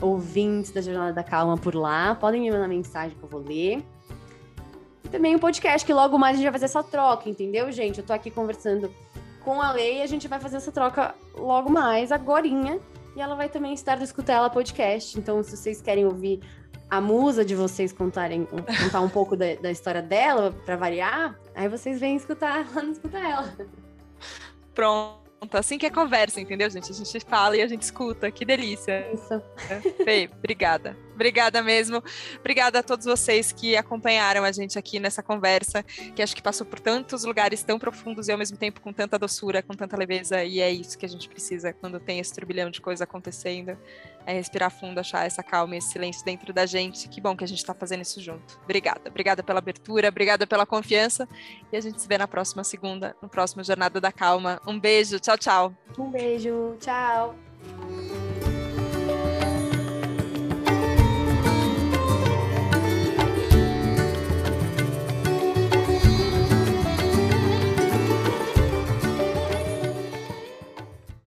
ouvintes 0.00 0.70
da 0.70 0.82
Jornada 0.82 1.14
da 1.14 1.24
Calma, 1.24 1.56
por 1.56 1.74
lá. 1.74 2.14
Podem 2.14 2.42
me 2.42 2.50
mandar 2.50 2.68
mensagem 2.68 3.16
que 3.16 3.24
eu 3.24 3.28
vou 3.28 3.40
ler. 3.40 3.82
E 5.02 5.08
também 5.08 5.34
o 5.34 5.38
podcast, 5.38 5.86
que 5.86 5.94
logo 5.94 6.18
mais 6.18 6.34
a 6.34 6.36
gente 6.36 6.44
vai 6.44 6.52
fazer 6.52 6.66
essa 6.66 6.82
troca, 6.82 7.28
entendeu, 7.28 7.72
gente? 7.72 8.00
Eu 8.00 8.06
tô 8.06 8.12
aqui 8.12 8.30
conversando 8.30 8.92
com 9.42 9.62
a 9.62 9.72
Lei 9.72 9.98
e 9.98 10.02
a 10.02 10.06
gente 10.06 10.28
vai 10.28 10.38
fazer 10.38 10.58
essa 10.58 10.70
troca 10.70 11.14
logo 11.34 11.70
mais, 11.70 12.12
agorinha. 12.12 12.78
E 13.16 13.20
ela 13.20 13.34
vai 13.34 13.48
também 13.48 13.72
estar 13.72 13.96
no 13.96 14.04
Escuta 14.04 14.32
Ela 14.32 14.50
Podcast. 14.50 15.18
Então, 15.18 15.42
se 15.42 15.56
vocês 15.56 15.80
querem 15.80 16.04
ouvir 16.04 16.40
a 16.90 17.00
musa 17.00 17.42
de 17.44 17.54
vocês 17.54 17.92
contarem 17.92 18.46
contar 18.46 19.00
um 19.00 19.08
pouco 19.08 19.34
da, 19.34 19.54
da 19.54 19.70
história 19.70 20.02
dela, 20.02 20.54
para 20.66 20.76
variar, 20.76 21.38
aí 21.54 21.66
vocês 21.66 21.98
vêm 21.98 22.14
escutar 22.14 22.66
lá 22.74 22.82
no 22.82 22.92
Escuta 22.92 23.18
Ela. 23.18 23.81
Pronto. 24.74 25.22
Assim 25.52 25.76
que 25.76 25.86
é 25.86 25.90
conversa, 25.90 26.40
entendeu, 26.40 26.70
gente? 26.70 26.92
A 26.92 26.94
gente 26.94 27.20
fala 27.20 27.56
e 27.56 27.62
a 27.62 27.66
gente 27.66 27.82
escuta. 27.82 28.30
Que 28.30 28.44
delícia. 28.44 29.04
Isso. 29.12 29.42
Fê, 30.04 30.30
obrigada. 30.38 30.96
Obrigada 31.14 31.62
mesmo. 31.62 32.02
Obrigada 32.38 32.78
a 32.78 32.82
todos 32.82 33.06
vocês 33.06 33.52
que 33.52 33.76
acompanharam 33.76 34.44
a 34.44 34.52
gente 34.52 34.78
aqui 34.78 34.98
nessa 34.98 35.22
conversa, 35.22 35.82
que 36.14 36.22
acho 36.22 36.34
que 36.34 36.42
passou 36.42 36.66
por 36.66 36.80
tantos 36.80 37.24
lugares 37.24 37.62
tão 37.62 37.78
profundos 37.78 38.28
e 38.28 38.32
ao 38.32 38.38
mesmo 38.38 38.56
tempo 38.56 38.80
com 38.80 38.92
tanta 38.92 39.18
doçura, 39.18 39.62
com 39.62 39.74
tanta 39.74 39.96
leveza. 39.96 40.42
E 40.44 40.60
é 40.60 40.70
isso 40.70 40.96
que 40.96 41.04
a 41.04 41.08
gente 41.08 41.28
precisa 41.28 41.72
quando 41.72 42.00
tem 42.00 42.18
esse 42.18 42.32
turbilhão 42.32 42.70
de 42.70 42.80
coisa 42.80 43.04
acontecendo. 43.04 43.76
É 44.26 44.32
respirar 44.32 44.70
fundo, 44.70 44.98
achar 44.98 45.26
essa 45.26 45.42
calma 45.42 45.74
e 45.74 45.78
esse 45.78 45.90
silêncio 45.90 46.24
dentro 46.24 46.52
da 46.52 46.64
gente. 46.66 47.08
Que 47.08 47.20
bom 47.20 47.36
que 47.36 47.44
a 47.44 47.48
gente 47.48 47.58
está 47.58 47.74
fazendo 47.74 48.02
isso 48.02 48.20
junto. 48.20 48.58
Obrigada. 48.64 49.08
Obrigada 49.08 49.42
pela 49.42 49.58
abertura, 49.58 50.08
obrigada 50.08 50.46
pela 50.46 50.64
confiança. 50.64 51.28
E 51.72 51.76
a 51.76 51.80
gente 51.80 52.00
se 52.00 52.08
vê 52.08 52.16
na 52.16 52.28
próxima 52.28 52.62
segunda, 52.62 53.16
no 53.20 53.28
próximo 53.28 53.64
Jornada 53.64 54.00
da 54.00 54.12
Calma. 54.12 54.60
Um 54.66 54.78
beijo. 54.78 55.18
Tchau, 55.18 55.36
tchau. 55.36 55.74
Um 55.98 56.10
beijo. 56.10 56.76
Tchau. 56.80 57.34